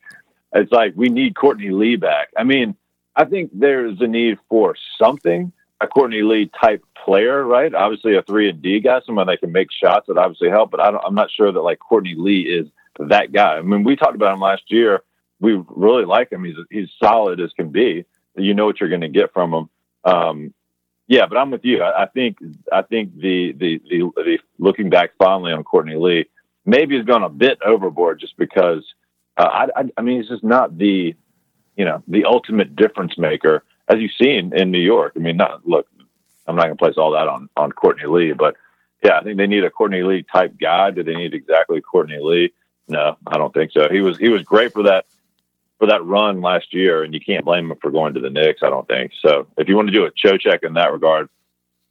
it's 0.53 0.71
like 0.71 0.93
we 0.95 1.10
need 1.10 1.36
Courtney 1.36 1.69
Lee 1.69 1.95
back. 1.95 2.29
I 2.38 2.43
mean 2.43 2.75
I 3.15 3.25
think 3.25 3.51
there's 3.53 3.99
a 4.01 4.08
need 4.08 4.38
for 4.49 4.75
something, 4.99 5.51
a 5.79 5.88
Courtney 5.88 6.21
Lee 6.21 6.51
type 6.60 6.84
player, 7.03 7.43
right? 7.43 7.73
Obviously, 7.73 8.15
a 8.15 8.21
three 8.21 8.49
and 8.49 8.62
D 8.62 8.79
guy, 8.79 8.99
someone 9.05 9.27
that 9.27 9.39
can 9.39 9.51
make 9.51 9.69
shots 9.71 10.08
that 10.08 10.17
obviously 10.17 10.49
help. 10.49 10.71
But 10.71 10.81
I 10.81 10.89
am 11.05 11.15
not 11.15 11.31
sure 11.31 11.51
that 11.51 11.62
like 11.62 11.79
Courtney 11.79 12.15
Lee 12.17 12.41
is 12.41 12.67
that 12.99 13.31
guy. 13.31 13.55
I 13.55 13.62
mean, 13.62 13.84
we 13.84 13.95
talked 13.95 14.15
about 14.15 14.34
him 14.34 14.41
last 14.41 14.63
year. 14.67 15.01
We 15.39 15.62
really 15.69 16.05
like 16.05 16.31
him. 16.31 16.43
He's 16.43 16.55
he's 16.69 16.89
solid 17.01 17.39
as 17.39 17.51
can 17.53 17.69
be. 17.69 18.05
You 18.36 18.53
know 18.53 18.65
what 18.65 18.79
you're 18.79 18.89
going 18.89 19.01
to 19.01 19.08
get 19.08 19.34
from 19.34 19.53
him. 19.53 19.69
Um, 20.03 20.53
yeah, 21.07 21.25
but 21.27 21.37
I'm 21.37 21.51
with 21.51 21.65
you. 21.65 21.81
I, 21.81 22.03
I 22.03 22.05
think 22.07 22.37
I 22.71 22.81
think 22.81 23.15
the, 23.15 23.53
the 23.53 23.81
the 23.89 24.11
the 24.15 24.39
looking 24.59 24.89
back 24.89 25.11
fondly 25.17 25.51
on 25.51 25.63
Courtney 25.63 25.95
Lee 25.95 26.25
maybe 26.65 26.97
has 26.97 27.05
gone 27.05 27.23
a 27.23 27.29
bit 27.29 27.59
overboard 27.65 28.19
just 28.19 28.37
because 28.37 28.83
uh, 29.37 29.43
I, 29.43 29.81
I 29.81 29.83
I 29.97 30.01
mean 30.01 30.21
he's 30.21 30.29
just 30.29 30.43
not 30.43 30.77
the 30.77 31.15
you 31.75 31.85
know, 31.85 32.03
the 32.07 32.25
ultimate 32.25 32.75
difference 32.75 33.17
maker, 33.17 33.63
as 33.87 33.99
you've 33.99 34.11
seen 34.19 34.53
in 34.55 34.71
New 34.71 34.79
York. 34.79 35.13
I 35.15 35.19
mean, 35.19 35.37
not 35.37 35.67
look, 35.67 35.87
I'm 36.47 36.55
not 36.55 36.63
going 36.63 36.77
to 36.77 36.81
place 36.81 36.97
all 36.97 37.11
that 37.11 37.27
on 37.27 37.49
on 37.57 37.71
Courtney 37.71 38.07
Lee, 38.07 38.33
but 38.33 38.55
yeah, 39.03 39.19
I 39.19 39.23
think 39.23 39.37
they 39.37 39.47
need 39.47 39.63
a 39.63 39.69
Courtney 39.69 40.03
Lee 40.03 40.23
type 40.23 40.55
guy. 40.59 40.91
Do 40.91 41.03
they 41.03 41.15
need 41.15 41.33
exactly 41.33 41.81
Courtney 41.81 42.19
Lee? 42.21 42.53
No, 42.87 43.17
I 43.27 43.37
don't 43.37 43.53
think 43.53 43.71
so. 43.71 43.89
He 43.89 44.01
was 44.01 44.17
he 44.17 44.29
was 44.29 44.43
great 44.43 44.73
for 44.73 44.83
that 44.83 45.05
for 45.77 45.88
that 45.88 46.05
run 46.05 46.41
last 46.41 46.73
year, 46.73 47.03
and 47.03 47.13
you 47.13 47.19
can't 47.19 47.45
blame 47.45 47.71
him 47.71 47.77
for 47.81 47.91
going 47.91 48.13
to 48.13 48.19
the 48.19 48.29
Knicks. 48.29 48.61
I 48.63 48.69
don't 48.69 48.88
think 48.88 49.11
so. 49.21 49.47
If 49.57 49.67
you 49.67 49.75
want 49.75 49.89
to 49.89 49.93
do 49.93 50.05
a 50.05 50.11
show 50.15 50.38
check 50.38 50.63
in 50.63 50.73
that 50.73 50.91
regard, 50.91 51.29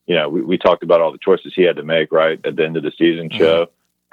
you 0.07 0.15
know, 0.15 0.29
we, 0.29 0.43
we 0.43 0.59
talked 0.59 0.83
about 0.83 1.01
all 1.01 1.13
the 1.13 1.19
choices 1.19 1.53
he 1.55 1.63
had 1.63 1.77
to 1.77 1.83
make 1.83 2.13
right 2.13 2.41
at 2.45 2.57
the 2.57 2.65
end 2.65 2.77
of 2.77 2.83
the 2.83 2.93
season 2.99 3.29
mm-hmm. 3.29 3.39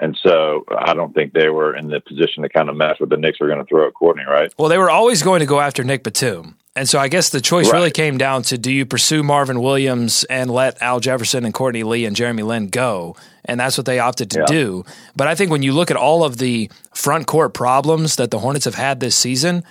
And 0.02 0.18
so 0.20 0.64
I 0.76 0.94
don't 0.94 1.14
think 1.14 1.32
they 1.32 1.48
were 1.48 1.76
in 1.76 1.86
the 1.86 2.00
position 2.00 2.42
to 2.42 2.48
kind 2.48 2.68
of 2.68 2.74
mess 2.74 2.98
with 2.98 3.08
the 3.08 3.16
Knicks 3.16 3.38
were 3.38 3.46
going 3.46 3.60
to 3.60 3.64
throw 3.64 3.86
at 3.86 3.94
Courtney, 3.94 4.24
right? 4.24 4.52
Well, 4.58 4.68
they 4.68 4.76
were 4.76 4.90
always 4.90 5.22
going 5.22 5.38
to 5.40 5.46
go 5.46 5.60
after 5.60 5.84
Nick 5.84 6.02
Batum. 6.02 6.56
And 6.74 6.88
so 6.88 6.98
I 6.98 7.06
guess 7.06 7.30
the 7.30 7.40
choice 7.40 7.66
right. 7.66 7.74
really 7.74 7.92
came 7.92 8.18
down 8.18 8.42
to 8.44 8.58
do 8.58 8.72
you 8.72 8.84
pursue 8.84 9.22
Marvin 9.22 9.60
Williams 9.60 10.24
and 10.24 10.50
let 10.50 10.82
Al 10.82 10.98
Jefferson 10.98 11.44
and 11.44 11.54
Courtney 11.54 11.84
Lee 11.84 12.04
and 12.04 12.16
Jeremy 12.16 12.42
Lin 12.42 12.66
go? 12.68 13.14
And 13.44 13.60
that's 13.60 13.78
what 13.78 13.86
they 13.86 14.00
opted 14.00 14.32
to 14.32 14.40
yeah. 14.40 14.46
do. 14.46 14.84
But 15.14 15.28
I 15.28 15.36
think 15.36 15.52
when 15.52 15.62
you 15.62 15.72
look 15.72 15.92
at 15.92 15.96
all 15.96 16.24
of 16.24 16.38
the 16.38 16.68
front 16.92 17.28
court 17.28 17.54
problems 17.54 18.16
that 18.16 18.32
the 18.32 18.40
Hornets 18.40 18.64
have 18.64 18.74
had 18.74 18.98
this 18.98 19.14
season, 19.14 19.62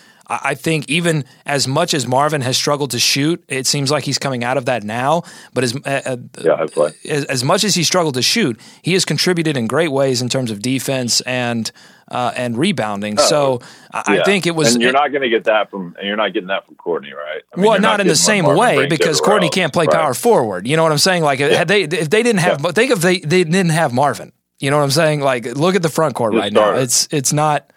I 0.44 0.56
think 0.56 0.88
even 0.90 1.26
as 1.46 1.68
much 1.68 1.94
as 1.94 2.08
Marvin 2.08 2.40
has 2.42 2.56
struggled 2.56 2.92
to 2.92 3.00
shoot, 3.00 3.44
it 3.50 3.68
seems 3.68 3.92
like 3.92 4.06
he's 4.06 4.18
coming 4.18 4.46
out 4.46 4.56
of 4.56 4.66
that 4.66 4.84
now. 4.84 5.24
But 5.54 5.66
as 5.66 5.76
uh, 5.76 6.02
uh 6.06 6.18
yeah, 6.40 6.66
as, 7.10 7.26
as, 7.26 7.44
much 7.44 7.66
as 7.66 7.76
he 7.76 7.84
struggled 7.84 8.14
to 8.14 8.22
shoot, 8.22 8.58
he 8.82 8.94
has 8.94 9.04
contributed 9.04 9.58
in 9.58 9.68
great 9.68 9.92
ways 9.92 10.22
in 10.22 10.30
terms 10.30 10.50
of 10.50 10.62
defense 10.62 11.20
and 11.22 11.70
uh, 12.08 12.32
and 12.36 12.58
rebounding. 12.58 13.20
Oh, 13.20 13.24
so 13.24 13.62
I, 13.92 14.14
yeah. 14.14 14.22
I 14.22 14.24
think 14.24 14.48
it 14.48 14.56
was. 14.56 14.74
And 14.74 14.82
you're 14.82 14.94
not 14.94 15.10
going 15.10 15.24
to 15.24 15.30
get 15.30 15.46
that 15.46 15.70
from. 15.70 15.96
And 15.98 16.08
you're 16.08 16.18
not 16.18 16.34
getting 16.34 16.48
that 16.48 16.66
from 16.66 16.76
Courtney, 16.76 17.12
right? 17.14 17.42
I 17.54 17.58
mean, 17.58 17.70
well, 17.70 17.80
not, 17.80 17.92
not 17.92 18.00
in 18.02 18.08
the 18.08 18.16
same 18.16 18.46
way 18.46 18.88
because 18.88 19.20
Courtney 19.20 19.48
else. 19.48 19.56
can't 19.56 19.74
play 19.74 19.86
right. 19.86 19.96
power 19.96 20.14
forward. 20.14 20.66
You 20.66 20.78
know 20.78 20.84
what 20.84 20.94
I'm 20.94 20.98
saying? 20.98 21.24
Like 21.24 21.40
yeah. 21.40 21.66
they 21.66 21.84
if 21.84 22.10
they 22.10 22.24
didn't 22.24 22.40
have 22.40 22.62
yeah. 22.64 22.72
think 22.72 22.92
if 22.92 23.02
they 23.02 23.20
they 23.20 23.44
didn't 23.44 23.70
have 23.70 23.94
Marvin. 23.94 24.32
You 24.60 24.70
know 24.70 24.78
what 24.78 24.84
I'm 24.84 24.92
saying? 24.92 25.22
Like 25.22 25.46
look 25.46 25.76
at 25.76 25.82
the 25.82 25.90
front 25.90 26.16
court 26.16 26.34
right 26.36 26.54
now. 26.54 26.76
It's 26.76 27.08
it's 27.12 27.34
not 27.34 27.72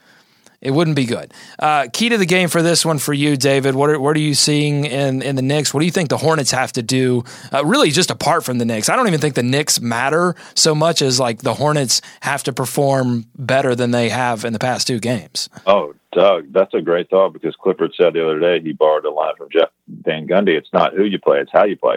it 0.65 0.71
wouldn't 0.71 0.97
be 0.97 1.05
good. 1.05 1.33
Uh, 1.59 1.87
key 1.93 2.09
to 2.09 2.19
the 2.19 2.27
game 2.27 2.49
for 2.49 2.63
this 2.63 2.85
one 2.85 2.99
for 2.99 3.13
you, 3.13 3.37
David. 3.37 3.75
What 3.75 3.91
are, 3.91 4.01
what 4.01 4.17
are 4.17 4.21
you 4.21 4.35
seeing 4.35 4.87
in, 4.87 5.23
in 5.23 5.37
the 5.37 5.43
Knicks? 5.43 5.73
What 5.73 5.81
do 5.81 5.87
you 5.87 5.93
think 5.93 6.09
the 6.09 6.17
Hornets 6.17 6.51
have 6.51 6.73
to 6.73 6.83
do? 6.83 7.23
Uh, 7.53 7.65
really, 7.65 7.91
just 7.91 8.11
apart 8.11 8.45
from 8.45 8.59
the 8.59 8.65
Knicks, 8.65 8.89
I 8.89 8.97
don't 8.97 9.07
even 9.07 9.21
think 9.21 9.35
the 9.35 9.43
Knicks 9.43 9.81
matter 9.81 10.35
so 10.55 10.75
much 10.75 11.03
as 11.03 11.21
like 11.21 11.43
the 11.43 11.55
Hornets 11.55 12.01
have 12.23 12.43
to 12.45 12.53
perform 12.53 13.27
better 13.37 13.75
than 13.75 13.91
they 13.91 14.09
have 14.09 14.45
in 14.45 14.53
the 14.53 14.59
past 14.59 14.87
two 14.87 14.99
games. 14.99 15.49
Oh, 15.67 15.95
Doug, 16.13 16.53
that's 16.53 16.73
a 16.75 16.81
great 16.81 17.11
thought 17.11 17.33
because 17.33 17.55
Clifford 17.57 17.93
said 17.95 18.15
the 18.15 18.25
other 18.25 18.41
day 18.41 18.61
he 18.61 18.73
borrowed 18.73 19.05
a 19.05 19.11
line 19.11 19.35
from 19.37 19.49
Jeff 19.51 19.69
Van 19.89 20.27
Gundy. 20.27 20.57
It's 20.57 20.73
not 20.73 20.95
who 20.95 21.05
you 21.05 21.19
play; 21.19 21.41
it's 21.41 21.53
how 21.53 21.65
you 21.65 21.77
play. 21.77 21.97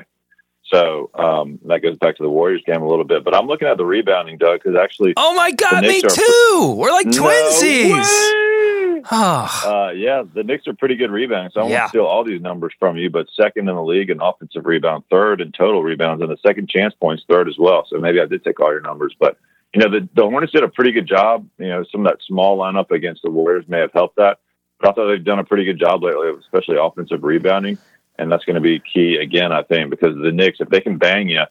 So 0.68 1.10
um, 1.14 1.60
that 1.66 1.82
goes 1.82 1.98
back 1.98 2.18
to 2.18 2.24
the 2.24 2.30
Warriors 2.30 2.62
game 2.66 2.82
a 2.82 2.88
little 2.88 3.06
bit. 3.06 3.24
But 3.24 3.34
I'm 3.34 3.48
looking 3.48 3.68
at 3.68 3.78
the 3.78 3.86
rebounding, 3.86 4.38
Doug, 4.38 4.62
because 4.62 4.78
actually, 4.78 5.14
oh 5.16 5.34
my 5.36 5.52
god, 5.52 5.84
me 5.84 6.02
too. 6.02 6.76
We're 6.78 6.92
like 6.92 7.08
twinsies. 7.08 7.92
No 7.92 8.48
uh, 9.10 9.92
yeah, 9.96 10.24
the 10.34 10.44
Knicks 10.44 10.68
are 10.68 10.74
pretty 10.74 10.96
good 10.96 11.12
rebounding. 11.12 11.52
So 11.54 11.62
I 11.62 11.68
yeah. 11.68 11.80
won't 11.80 11.90
steal 11.90 12.06
all 12.06 12.24
these 12.24 12.42
numbers 12.42 12.74
from 12.78 12.98
you, 12.98 13.10
but 13.10 13.28
second 13.34 13.70
in 13.70 13.76
the 13.76 13.84
league 13.84 14.10
in 14.10 14.22
offensive 14.22 14.66
rebound, 14.66 15.06
third 15.10 15.40
in 15.40 15.52
total 15.52 15.84
rebounds, 15.84 16.22
and 16.22 16.32
the 16.32 16.38
second 16.46 16.70
chance 16.70 16.94
points, 16.94 17.24
third 17.30 17.48
as 17.48 17.56
well. 17.58 17.86
So 17.90 18.00
maybe 18.00 18.20
I 18.20 18.26
did 18.26 18.44
take 18.44 18.60
all 18.60 18.72
your 18.72 18.82
numbers, 18.82 19.16
but 19.20 19.38
you 19.74 19.82
know 19.82 19.90
the, 19.90 20.08
the 20.16 20.24
Hornets 20.24 20.52
did 20.52 20.64
a 20.64 20.68
pretty 20.68 20.92
good 20.92 21.08
job. 21.08 21.48
You 21.58 21.70
know, 21.70 21.86
some 21.92 22.06
of 22.06 22.12
that 22.12 22.20
small 22.26 22.58
lineup 22.58 22.92
against 22.92 23.22
the 23.22 23.32
Warriors 23.32 23.66
may 23.68 23.80
have 23.80 23.94
helped 23.94 24.18
that, 24.18 24.40
but 24.80 24.90
I 24.90 24.92
thought 24.92 25.08
they've 25.08 25.24
done 25.24 25.40
a 25.40 25.46
pretty 25.46 25.66
good 25.66 25.80
job 25.80 26.04
lately, 26.04 26.30
especially 26.40 26.78
offensive 26.78 27.24
rebounding 27.24 27.78
and 28.18 28.32
that's 28.32 28.46
going 28.46 28.56
to 28.56 28.62
be 28.62 28.80
key 28.80 29.18
again, 29.18 29.52
I 29.52 29.64
think, 29.64 29.90
because 29.90 30.16
the 30.16 30.32
Knicks, 30.32 30.60
if 30.60 30.70
they 30.70 30.82
can 30.82 30.98
bang 30.98 31.30
you, 31.30 31.44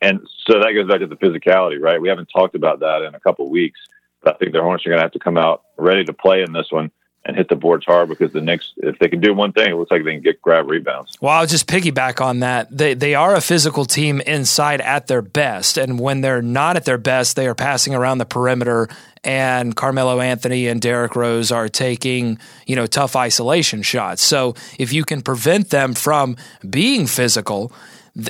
and 0.00 0.20
so 0.46 0.60
that 0.60 0.72
goes 0.72 0.88
back 0.88 1.00
to 1.00 1.06
the 1.06 1.16
physicality, 1.16 1.80
right? 1.80 2.00
We 2.00 2.08
haven't 2.08 2.30
talked 2.34 2.54
about 2.54 2.80
that 2.80 3.02
in 3.02 3.14
a 3.14 3.20
couple 3.20 3.44
of 3.44 3.50
weeks, 3.50 3.80
but 4.22 4.34
I 4.34 4.38
think 4.38 4.52
the 4.52 4.62
Hornets 4.62 4.86
are 4.86 4.90
going 4.90 4.98
to 4.98 5.04
have 5.04 5.12
to 5.12 5.18
come 5.18 5.36
out 5.36 5.64
ready 5.76 6.04
to 6.04 6.12
play 6.12 6.42
in 6.42 6.52
this 6.52 6.70
one 6.70 6.90
and 7.26 7.36
hit 7.36 7.48
the 7.48 7.56
boards 7.56 7.84
hard 7.84 8.08
because 8.08 8.32
the 8.32 8.40
Knicks, 8.40 8.72
if 8.76 8.98
they 9.00 9.08
can 9.08 9.20
do 9.20 9.34
one 9.34 9.52
thing, 9.52 9.72
it 9.72 9.74
looks 9.74 9.90
like 9.90 10.04
they 10.04 10.12
can 10.12 10.22
get 10.22 10.40
grab 10.40 10.68
rebounds. 10.68 11.18
Well, 11.20 11.32
I'll 11.32 11.46
just 11.46 11.66
piggyback 11.66 12.24
on 12.24 12.40
that. 12.40 12.74
They 12.76 12.94
they 12.94 13.14
are 13.14 13.34
a 13.34 13.40
physical 13.40 13.84
team 13.84 14.20
inside 14.20 14.80
at 14.80 15.08
their 15.08 15.22
best, 15.22 15.76
and 15.76 15.98
when 15.98 16.20
they're 16.20 16.40
not 16.40 16.76
at 16.76 16.84
their 16.84 16.98
best, 16.98 17.36
they 17.36 17.48
are 17.48 17.54
passing 17.54 17.94
around 17.94 18.18
the 18.18 18.24
perimeter. 18.24 18.88
And 19.24 19.74
Carmelo 19.74 20.20
Anthony 20.20 20.68
and 20.68 20.80
Derrick 20.80 21.16
Rose 21.16 21.50
are 21.50 21.68
taking, 21.68 22.38
you 22.64 22.76
know, 22.76 22.86
tough 22.86 23.16
isolation 23.16 23.82
shots. 23.82 24.22
So 24.22 24.54
if 24.78 24.92
you 24.92 25.04
can 25.04 25.20
prevent 25.20 25.70
them 25.70 25.94
from 25.94 26.36
being 26.70 27.08
physical 27.08 27.72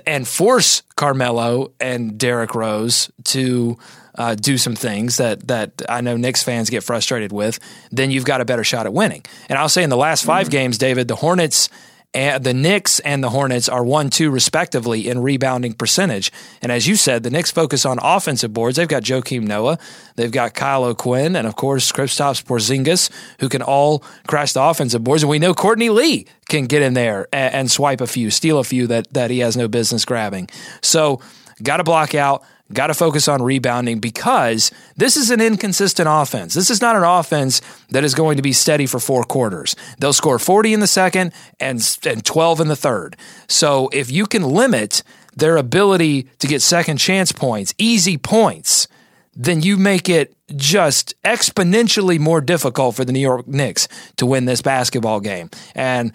and 0.06 0.26
force 0.26 0.82
Carmelo 0.96 1.72
and 1.80 2.18
Derrick 2.18 2.54
Rose 2.54 3.10
to 3.24 3.78
uh, 4.16 4.34
do 4.34 4.56
some 4.58 4.74
things 4.74 5.18
that 5.18 5.46
that 5.48 5.82
I 5.88 6.00
know 6.00 6.16
Knicks 6.16 6.42
fans 6.42 6.70
get 6.70 6.82
frustrated 6.82 7.32
with, 7.32 7.58
then 7.92 8.10
you've 8.10 8.24
got 8.24 8.40
a 8.40 8.44
better 8.44 8.64
shot 8.64 8.86
at 8.86 8.92
winning. 8.92 9.24
And 9.48 9.58
I'll 9.58 9.68
say 9.68 9.82
in 9.82 9.90
the 9.90 9.96
last 9.96 10.24
5 10.24 10.46
mm-hmm. 10.46 10.50
games, 10.50 10.78
David, 10.78 11.08
the 11.08 11.16
Hornets 11.16 11.68
and 12.14 12.42
the 12.42 12.54
Knicks 12.54 12.98
and 13.00 13.22
the 13.22 13.30
Hornets 13.30 13.68
are 13.68 13.84
one, 13.84 14.10
two, 14.10 14.30
respectively, 14.30 15.08
in 15.08 15.20
rebounding 15.20 15.74
percentage. 15.74 16.32
And 16.62 16.72
as 16.72 16.86
you 16.86 16.96
said, 16.96 17.22
the 17.22 17.30
Knicks 17.30 17.50
focus 17.50 17.84
on 17.84 17.98
offensive 18.02 18.52
boards. 18.52 18.76
They've 18.76 18.88
got 18.88 19.02
Joakim 19.02 19.42
Noah, 19.42 19.78
they've 20.16 20.32
got 20.32 20.54
Kyle 20.54 20.84
O'Quinn, 20.84 21.36
and 21.36 21.46
of 21.46 21.56
course, 21.56 21.92
Kristaps 21.92 22.42
Porzingis, 22.42 23.10
who 23.40 23.48
can 23.48 23.62
all 23.62 24.02
crash 24.26 24.52
the 24.52 24.62
offensive 24.62 25.04
boards. 25.04 25.22
And 25.22 25.30
we 25.30 25.38
know 25.38 25.52
Courtney 25.52 25.90
Lee 25.90 26.26
can 26.48 26.66
get 26.66 26.82
in 26.82 26.94
there 26.94 27.28
and, 27.32 27.54
and 27.54 27.70
swipe 27.70 28.00
a 28.00 28.06
few, 28.06 28.30
steal 28.30 28.58
a 28.58 28.64
few 28.64 28.86
that, 28.86 29.12
that 29.12 29.30
he 29.30 29.40
has 29.40 29.56
no 29.56 29.68
business 29.68 30.04
grabbing. 30.04 30.48
So, 30.80 31.20
got 31.62 31.78
to 31.78 31.84
block 31.84 32.14
out. 32.14 32.44
Got 32.72 32.88
to 32.88 32.94
focus 32.94 33.28
on 33.28 33.42
rebounding 33.42 34.00
because 34.00 34.72
this 34.96 35.16
is 35.16 35.30
an 35.30 35.40
inconsistent 35.40 36.08
offense. 36.10 36.54
This 36.54 36.68
is 36.68 36.80
not 36.80 36.96
an 36.96 37.04
offense 37.04 37.60
that 37.90 38.02
is 38.02 38.14
going 38.14 38.36
to 38.38 38.42
be 38.42 38.52
steady 38.52 38.86
for 38.86 38.98
four 38.98 39.22
quarters. 39.22 39.76
They'll 39.98 40.12
score 40.12 40.40
40 40.40 40.74
in 40.74 40.80
the 40.80 40.88
second 40.88 41.32
and, 41.60 41.98
and 42.04 42.24
12 42.24 42.60
in 42.60 42.68
the 42.68 42.74
third. 42.74 43.16
So 43.46 43.88
if 43.92 44.10
you 44.10 44.26
can 44.26 44.42
limit 44.42 45.04
their 45.36 45.56
ability 45.56 46.24
to 46.40 46.46
get 46.48 46.60
second 46.60 46.96
chance 46.96 47.30
points, 47.30 47.72
easy 47.78 48.18
points, 48.18 48.88
then 49.36 49.62
you 49.62 49.76
make 49.76 50.08
it 50.08 50.34
just 50.54 51.14
exponentially 51.22 52.18
more 52.18 52.40
difficult 52.40 52.96
for 52.96 53.04
the 53.04 53.12
New 53.12 53.20
York 53.20 53.46
Knicks 53.46 53.86
to 54.16 54.26
win 54.26 54.46
this 54.46 54.62
basketball 54.62 55.20
game. 55.20 55.50
And 55.74 56.12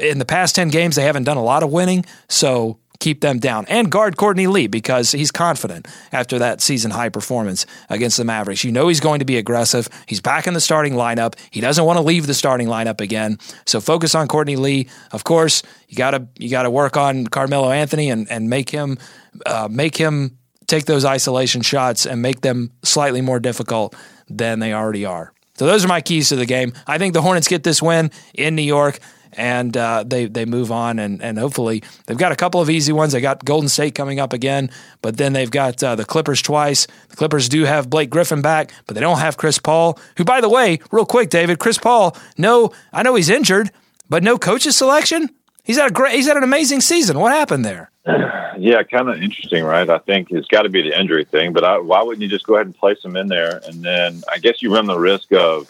in 0.00 0.18
the 0.18 0.24
past 0.24 0.56
10 0.56 0.68
games, 0.68 0.96
they 0.96 1.04
haven't 1.04 1.24
done 1.24 1.36
a 1.36 1.42
lot 1.42 1.62
of 1.62 1.70
winning. 1.70 2.04
So 2.28 2.78
keep 3.00 3.20
them 3.20 3.38
down 3.38 3.66
and 3.68 3.90
guard 3.90 4.16
Courtney 4.16 4.46
Lee 4.46 4.66
because 4.66 5.12
he's 5.12 5.30
confident 5.30 5.86
after 6.12 6.38
that 6.38 6.60
season 6.60 6.90
high 6.90 7.08
performance 7.08 7.66
against 7.88 8.16
the 8.16 8.24
Mavericks. 8.24 8.64
You 8.64 8.72
know 8.72 8.88
he's 8.88 9.00
going 9.00 9.18
to 9.18 9.24
be 9.24 9.36
aggressive. 9.36 9.88
He's 10.06 10.20
back 10.20 10.46
in 10.46 10.54
the 10.54 10.60
starting 10.60 10.94
lineup. 10.94 11.34
He 11.50 11.60
doesn't 11.60 11.84
want 11.84 11.98
to 11.98 12.02
leave 12.02 12.26
the 12.26 12.34
starting 12.34 12.68
lineup 12.68 13.00
again. 13.00 13.38
So 13.66 13.80
focus 13.80 14.14
on 14.14 14.28
Courtney 14.28 14.56
Lee. 14.56 14.88
Of 15.12 15.24
course, 15.24 15.62
you 15.88 15.96
gotta 15.96 16.26
you 16.38 16.50
gotta 16.50 16.70
work 16.70 16.96
on 16.96 17.26
Carmelo 17.26 17.70
Anthony 17.70 18.10
and 18.10 18.30
and 18.30 18.48
make 18.48 18.70
him 18.70 18.98
uh, 19.44 19.68
make 19.70 19.96
him 19.96 20.38
take 20.66 20.86
those 20.86 21.04
isolation 21.04 21.62
shots 21.62 22.06
and 22.06 22.20
make 22.20 22.40
them 22.40 22.72
slightly 22.82 23.20
more 23.20 23.38
difficult 23.38 23.94
than 24.28 24.58
they 24.58 24.72
already 24.72 25.04
are. 25.04 25.32
So 25.54 25.66
those 25.66 25.84
are 25.84 25.88
my 25.88 26.00
keys 26.00 26.28
to 26.30 26.36
the 26.36 26.46
game. 26.46 26.72
I 26.86 26.98
think 26.98 27.14
the 27.14 27.22
Hornets 27.22 27.48
get 27.48 27.62
this 27.62 27.80
win 27.80 28.10
in 28.34 28.56
New 28.56 28.62
York 28.62 28.98
and 29.36 29.76
uh, 29.76 30.04
they 30.06 30.26
they 30.26 30.44
move 30.44 30.72
on 30.72 30.98
and 30.98 31.22
and 31.22 31.38
hopefully 31.38 31.82
they've 32.06 32.18
got 32.18 32.32
a 32.32 32.36
couple 32.36 32.60
of 32.60 32.70
easy 32.70 32.92
ones. 32.92 33.12
They 33.12 33.20
got 33.20 33.44
Golden 33.44 33.68
State 33.68 33.94
coming 33.94 34.18
up 34.18 34.32
again, 34.32 34.70
but 35.02 35.16
then 35.16 35.32
they've 35.32 35.50
got 35.50 35.82
uh, 35.82 35.94
the 35.94 36.04
Clippers 36.04 36.42
twice. 36.42 36.86
The 37.08 37.16
Clippers 37.16 37.48
do 37.48 37.64
have 37.64 37.90
Blake 37.90 38.10
Griffin 38.10 38.42
back, 38.42 38.72
but 38.86 38.94
they 38.94 39.00
don't 39.00 39.18
have 39.18 39.36
Chris 39.36 39.58
Paul. 39.58 39.98
Who, 40.16 40.24
by 40.24 40.40
the 40.40 40.48
way, 40.48 40.80
real 40.90 41.06
quick, 41.06 41.30
David, 41.30 41.58
Chris 41.58 41.78
Paul. 41.78 42.16
No, 42.38 42.72
I 42.92 43.02
know 43.02 43.14
he's 43.14 43.30
injured, 43.30 43.70
but 44.08 44.22
no 44.22 44.38
coaches 44.38 44.76
selection. 44.76 45.30
He's 45.64 45.76
had 45.76 45.90
a 45.90 45.94
great. 45.94 46.14
He's 46.14 46.26
had 46.26 46.36
an 46.36 46.44
amazing 46.44 46.80
season. 46.80 47.18
What 47.18 47.32
happened 47.32 47.64
there? 47.64 47.90
Yeah, 48.58 48.82
kind 48.84 49.10
of 49.10 49.22
interesting, 49.22 49.64
right? 49.64 49.86
I 49.90 49.98
think 49.98 50.28
it's 50.30 50.48
got 50.48 50.62
to 50.62 50.70
be 50.70 50.80
the 50.80 50.98
injury 50.98 51.26
thing, 51.26 51.52
but 51.52 51.62
I, 51.62 51.78
why 51.78 52.02
wouldn't 52.02 52.22
you 52.22 52.28
just 52.28 52.46
go 52.46 52.54
ahead 52.54 52.64
and 52.64 52.74
place 52.74 53.04
him 53.04 53.14
in 53.14 53.26
there? 53.26 53.60
And 53.66 53.82
then 53.82 54.22
I 54.32 54.38
guess 54.38 54.62
you 54.62 54.72
run 54.74 54.86
the 54.86 54.98
risk 54.98 55.30
of 55.34 55.68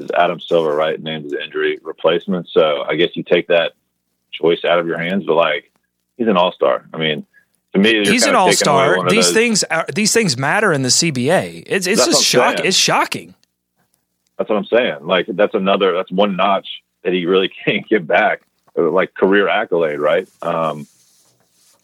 is 0.00 0.10
Adam 0.16 0.40
Silver, 0.40 0.74
right? 0.74 1.00
Named 1.00 1.26
as 1.26 1.32
injury 1.32 1.78
replacement. 1.82 2.48
So 2.48 2.82
I 2.82 2.96
guess 2.96 3.10
you 3.14 3.22
take 3.22 3.48
that 3.48 3.72
choice 4.32 4.64
out 4.64 4.78
of 4.78 4.86
your 4.86 4.98
hands. 4.98 5.24
But 5.26 5.34
like, 5.34 5.70
he's 6.16 6.28
an 6.28 6.36
all 6.36 6.52
star. 6.52 6.88
I 6.92 6.98
mean, 6.98 7.26
to 7.74 7.78
me, 7.78 8.06
he's 8.06 8.26
an 8.26 8.34
all 8.34 8.52
star. 8.52 9.08
These 9.08 9.32
things, 9.32 9.64
are, 9.64 9.86
these 9.94 10.12
things 10.12 10.38
matter 10.38 10.72
in 10.72 10.82
the 10.82 10.88
CBA. 10.88 11.64
It's 11.66 11.86
it's 11.86 12.06
just 12.06 12.24
shocking. 12.24 12.66
It's 12.66 12.76
shocking. 12.76 13.34
That's 14.36 14.48
what 14.48 14.56
I'm 14.56 14.64
saying. 14.64 15.06
Like 15.06 15.26
that's 15.28 15.54
another. 15.54 15.92
That's 15.92 16.10
one 16.10 16.36
notch 16.36 16.68
that 17.02 17.12
he 17.12 17.26
really 17.26 17.50
can't 17.64 17.86
get 17.88 18.06
back. 18.06 18.42
Like 18.76 19.14
career 19.14 19.48
accolade, 19.48 19.98
right? 19.98 20.28
Um, 20.40 20.86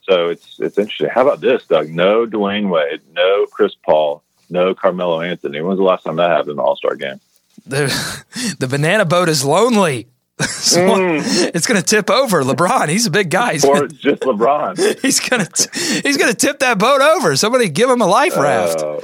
so 0.02 0.28
it's 0.28 0.58
it's 0.60 0.78
interesting. 0.78 1.08
How 1.08 1.22
about 1.22 1.40
this, 1.40 1.66
Doug? 1.66 1.90
No 1.90 2.26
Dwyane 2.26 2.70
Wade, 2.70 3.00
no 3.12 3.46
Chris 3.46 3.74
Paul, 3.84 4.22
no 4.48 4.74
Carmelo 4.74 5.20
Anthony. 5.20 5.60
When's 5.60 5.78
the 5.78 5.84
last 5.84 6.04
time 6.04 6.16
that 6.16 6.30
happened 6.30 6.52
in 6.52 6.58
an 6.58 6.64
All 6.64 6.76
Star 6.76 6.94
game? 6.94 7.20
The 7.66 8.54
the 8.58 8.68
banana 8.68 9.04
boat 9.04 9.28
is 9.28 9.44
lonely. 9.44 10.08
so 10.40 10.80
mm. 10.80 11.50
it's 11.54 11.66
going 11.68 11.80
to 11.80 11.86
tip 11.86 12.10
over. 12.10 12.42
LeBron, 12.42 12.88
he's 12.88 13.06
a 13.06 13.10
big 13.10 13.30
guy. 13.30 13.52
He's 13.52 13.64
or 13.64 13.86
just 13.86 14.22
LeBron. 14.22 15.00
he's 15.02 15.20
going 15.20 15.46
to 15.46 15.70
he's 16.02 16.16
going 16.16 16.30
to 16.30 16.36
tip 16.36 16.58
that 16.58 16.78
boat 16.78 17.00
over. 17.00 17.36
Somebody 17.36 17.68
give 17.68 17.88
him 17.88 18.00
a 18.00 18.06
life 18.06 18.36
raft. 18.36 18.80
Uh. 18.80 19.00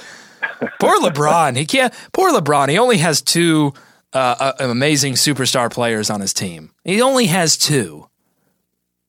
poor 0.81 0.99
LeBron. 1.01 1.57
He 1.57 1.67
can't. 1.67 1.95
Poor 2.13 2.33
LeBron. 2.33 2.69
He 2.69 2.79
only 2.79 2.99
has 2.99 3.23
two 3.23 3.73
uh, 4.13 4.35
uh, 4.41 4.53
amazing 4.59 5.15
superstar 5.15 5.71
players 5.71 6.11
on 6.11 6.21
his 6.21 6.35
team. 6.35 6.73
He 6.85 7.01
only 7.01 7.27
has 7.27 7.57
two. 7.57 8.09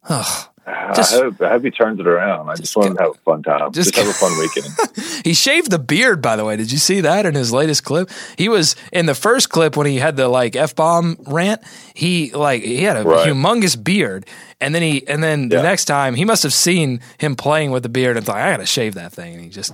Ugh. 0.08 0.51
Just, 0.96 1.14
I, 1.14 1.18
hope, 1.18 1.42
I 1.42 1.50
hope 1.50 1.64
he 1.64 1.72
turns 1.72 2.00
it 2.00 2.08
around. 2.08 2.50
I 2.50 2.54
just, 2.54 2.64
just 2.64 2.78
want 2.78 2.90
him 2.90 2.98
to 2.98 3.04
have 3.04 3.12
a 3.12 3.18
fun 3.20 3.44
time. 3.44 3.72
Just, 3.72 3.94
just 3.94 4.06
have 4.06 4.08
a 4.08 4.18
fun 4.18 4.38
weekend. 4.40 5.22
he 5.26 5.34
shaved 5.34 5.70
the 5.70 5.80
beard, 5.80 6.22
by 6.22 6.36
the 6.36 6.46
way. 6.46 6.56
Did 6.56 6.72
you 6.72 6.78
see 6.78 7.02
that 7.02 7.26
in 7.26 7.36
his 7.36 7.52
latest 7.52 7.84
clip? 7.84 8.10
He 8.38 8.48
was 8.50 8.76
in 8.92 9.06
the 9.06 9.16
first 9.16 9.50
clip 9.50 9.76
when 9.76 9.88
he 9.88 9.98
had 9.98 10.16
the 10.16 10.28
like 10.28 10.56
f 10.56 10.76
bomb 10.76 11.18
rant. 11.28 11.62
He 11.94 12.32
like 12.32 12.64
he 12.64 12.84
had 12.84 12.98
a 12.98 13.04
right. 13.04 13.28
humongous 13.28 13.82
beard, 13.82 14.26
and 14.60 14.74
then 14.74 14.82
he 14.82 15.06
and 15.08 15.24
then 15.24 15.44
yeah. 15.44 15.58
the 15.58 15.64
next 15.64 15.86
time 15.86 16.16
he 16.16 16.26
must 16.26 16.44
have 16.44 16.54
seen 16.54 17.02
him 17.18 17.36
playing 17.36 17.72
with 17.72 17.84
the 17.84 17.90
beard 17.90 18.18
and 18.18 18.26
thought, 18.26 18.38
I 18.38 18.52
got 18.52 18.58
to 18.58 18.66
shave 18.66 18.94
that 18.96 19.12
thing, 19.12 19.34
and 19.34 19.44
he 19.44 19.50
just 19.50 19.74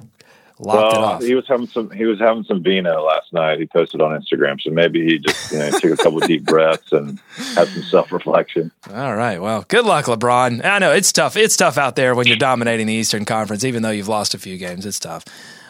locked 0.60 0.94
well, 0.94 1.04
it 1.04 1.06
off. 1.06 1.24
He 1.24 1.36
was 1.36 1.48
having 1.48 1.68
some. 1.68 1.90
He 1.92 2.06
was 2.06 2.20
having 2.20 2.44
some 2.44 2.64
vino 2.64 3.04
last 3.04 3.32
night. 3.34 3.60
He 3.60 3.66
posted 3.66 4.02
on 4.02 4.20
Instagram, 4.20 4.60
so 4.62 4.72
maybe 4.72 5.06
he 5.06 5.20
just 5.20 5.52
you 5.52 5.60
know 5.60 5.70
took 5.72 5.92
a 5.92 5.98
couple 5.98 6.20
deep 6.20 6.46
breaths 6.46 6.92
and 6.92 7.20
had 7.56 7.68
some 7.68 7.84
self 7.84 8.12
reflection. 8.12 8.72
All 8.94 9.16
right. 9.16 9.42
Well, 9.42 9.66
good 9.68 9.86
luck, 9.86 10.06
LeBron. 10.06 10.64
I 10.66 10.80
know 10.80 10.92
it's 10.92 11.12
tough. 11.12 11.36
It's 11.38 11.58
tough 11.58 11.78
out 11.78 11.96
there 11.96 12.16
when 12.16 12.28
you're 12.28 12.38
dominating 12.38 12.88
the 12.88 12.94
Eastern 12.94 13.26
Conference, 13.26 13.64
even 13.64 13.84
though 13.84 13.92
you've 13.92 14.08
lost 14.08 14.34
a 14.34 14.40
few 14.40 14.58
games. 14.58 14.86
It's 14.86 15.00
tough. 15.00 15.26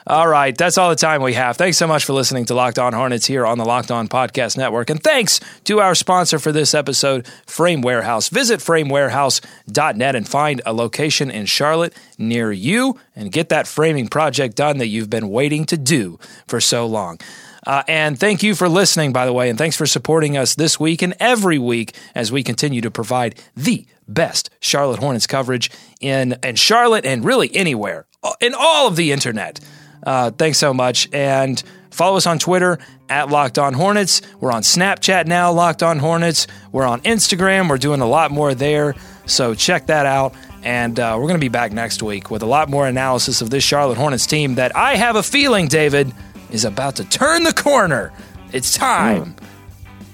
All 0.09 0.25
right, 0.25 0.57
that's 0.57 0.77
all 0.77 0.89
the 0.89 0.95
time 0.95 1.21
we 1.21 1.33
have. 1.33 1.57
Thanks 1.57 1.77
so 1.77 1.85
much 1.85 2.05
for 2.05 2.13
listening 2.13 2.45
to 2.45 2.53
Locked 2.53 2.79
On 2.79 2.93
Hornets 2.93 3.25
here 3.25 3.45
on 3.45 3.57
the 3.57 3.65
Locked 3.65 3.91
On 3.91 4.07
Podcast 4.07 4.55
Network. 4.55 4.89
And 4.89 5.03
thanks 5.03 5.41
to 5.65 5.81
our 5.81 5.95
sponsor 5.95 6.39
for 6.39 6.53
this 6.53 6.73
episode, 6.73 7.27
Frame 7.45 7.81
Warehouse. 7.81 8.29
Visit 8.29 8.61
framewarehouse.net 8.61 10.15
and 10.15 10.25
find 10.25 10.61
a 10.65 10.71
location 10.71 11.29
in 11.29 11.45
Charlotte 11.45 11.93
near 12.17 12.53
you 12.53 12.97
and 13.17 13.33
get 13.33 13.49
that 13.49 13.67
framing 13.67 14.07
project 14.07 14.55
done 14.55 14.77
that 14.77 14.87
you've 14.87 15.09
been 15.09 15.27
waiting 15.27 15.65
to 15.65 15.75
do 15.75 16.17
for 16.47 16.61
so 16.61 16.85
long. 16.85 17.19
Uh, 17.65 17.83
and 17.89 18.17
thank 18.17 18.41
you 18.41 18.55
for 18.55 18.69
listening, 18.69 19.11
by 19.11 19.25
the 19.25 19.33
way, 19.33 19.49
and 19.49 19.57
thanks 19.57 19.75
for 19.75 19.85
supporting 19.85 20.37
us 20.37 20.55
this 20.55 20.79
week 20.79 21.01
and 21.01 21.15
every 21.19 21.59
week 21.59 21.93
as 22.15 22.31
we 22.31 22.43
continue 22.43 22.79
to 22.79 22.89
provide 22.89 23.35
the 23.57 23.85
best 24.07 24.49
Charlotte 24.61 24.99
Hornets 24.99 25.27
coverage 25.27 25.69
in, 25.99 26.37
in 26.43 26.55
Charlotte 26.55 27.05
and 27.05 27.25
really 27.25 27.53
anywhere 27.53 28.05
uh, 28.23 28.31
in 28.39 28.53
all 28.57 28.87
of 28.87 28.95
the 28.95 29.11
internet. 29.11 29.59
Uh, 30.07 30.31
thanks 30.31 30.57
so 30.57 30.73
much. 30.73 31.09
And 31.11 31.61
follow 31.91 32.15
us 32.15 32.25
on 32.25 32.39
Twitter 32.39 32.79
at 33.09 33.27
Locked 33.27 33.59
On 33.59 33.73
Hornets. 33.73 34.21
We're 34.39 34.53
on 34.53 34.61
Snapchat 34.61 35.27
now, 35.27 35.51
Locked 35.51 35.83
On 35.83 35.99
Hornets. 35.99 36.47
We're 36.71 36.85
on 36.85 37.01
Instagram. 37.01 37.69
We're 37.69 37.77
doing 37.77 37.99
a 37.99 38.07
lot 38.07 38.31
more 38.31 38.55
there. 38.55 38.95
So 39.25 39.53
check 39.53 39.87
that 39.87 40.05
out. 40.05 40.33
And 40.63 40.97
uh, 40.97 41.15
we're 41.17 41.27
going 41.27 41.35
to 41.35 41.39
be 41.39 41.49
back 41.49 41.73
next 41.73 42.01
week 42.01 42.31
with 42.31 42.41
a 42.41 42.45
lot 42.45 42.69
more 42.69 42.87
analysis 42.87 43.41
of 43.41 43.49
this 43.49 43.65
Charlotte 43.65 43.97
Hornets 43.97 44.25
team 44.25 44.55
that 44.55 44.73
I 44.77 44.95
have 44.95 45.17
a 45.17 45.23
feeling, 45.23 45.67
David, 45.67 46.13
is 46.51 46.63
about 46.63 46.95
to 46.95 47.03
turn 47.03 47.43
the 47.43 47.53
corner. 47.53 48.13
It's 48.53 48.77
time. 48.77 49.35
Mm. 49.35 49.43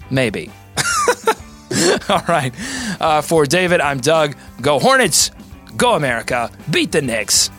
Maybe. 0.10 0.52
All 2.10 2.24
right. 2.28 2.52
Uh, 3.00 3.22
for 3.22 3.46
David, 3.46 3.80
I'm 3.80 4.00
Doug. 4.00 4.36
Go 4.60 4.80
Hornets. 4.80 5.30
Go 5.78 5.94
America. 5.94 6.50
Beat 6.72 6.92
the 6.92 7.04
Knicks. 7.04 7.52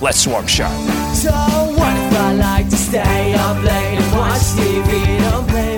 Let's 0.00 0.20
swarm 0.20 0.46
sharp. 0.46 1.05
So 1.26 1.32
what 1.32 1.96
if 1.96 2.12
I 2.20 2.34
like 2.34 2.68
to 2.68 2.76
stay 2.76 3.34
up 3.34 3.56
late 3.56 3.98
and 3.98 4.12
watch 4.16 4.46
TV? 4.54 5.18
Don't 5.18 5.48
play 5.48 5.75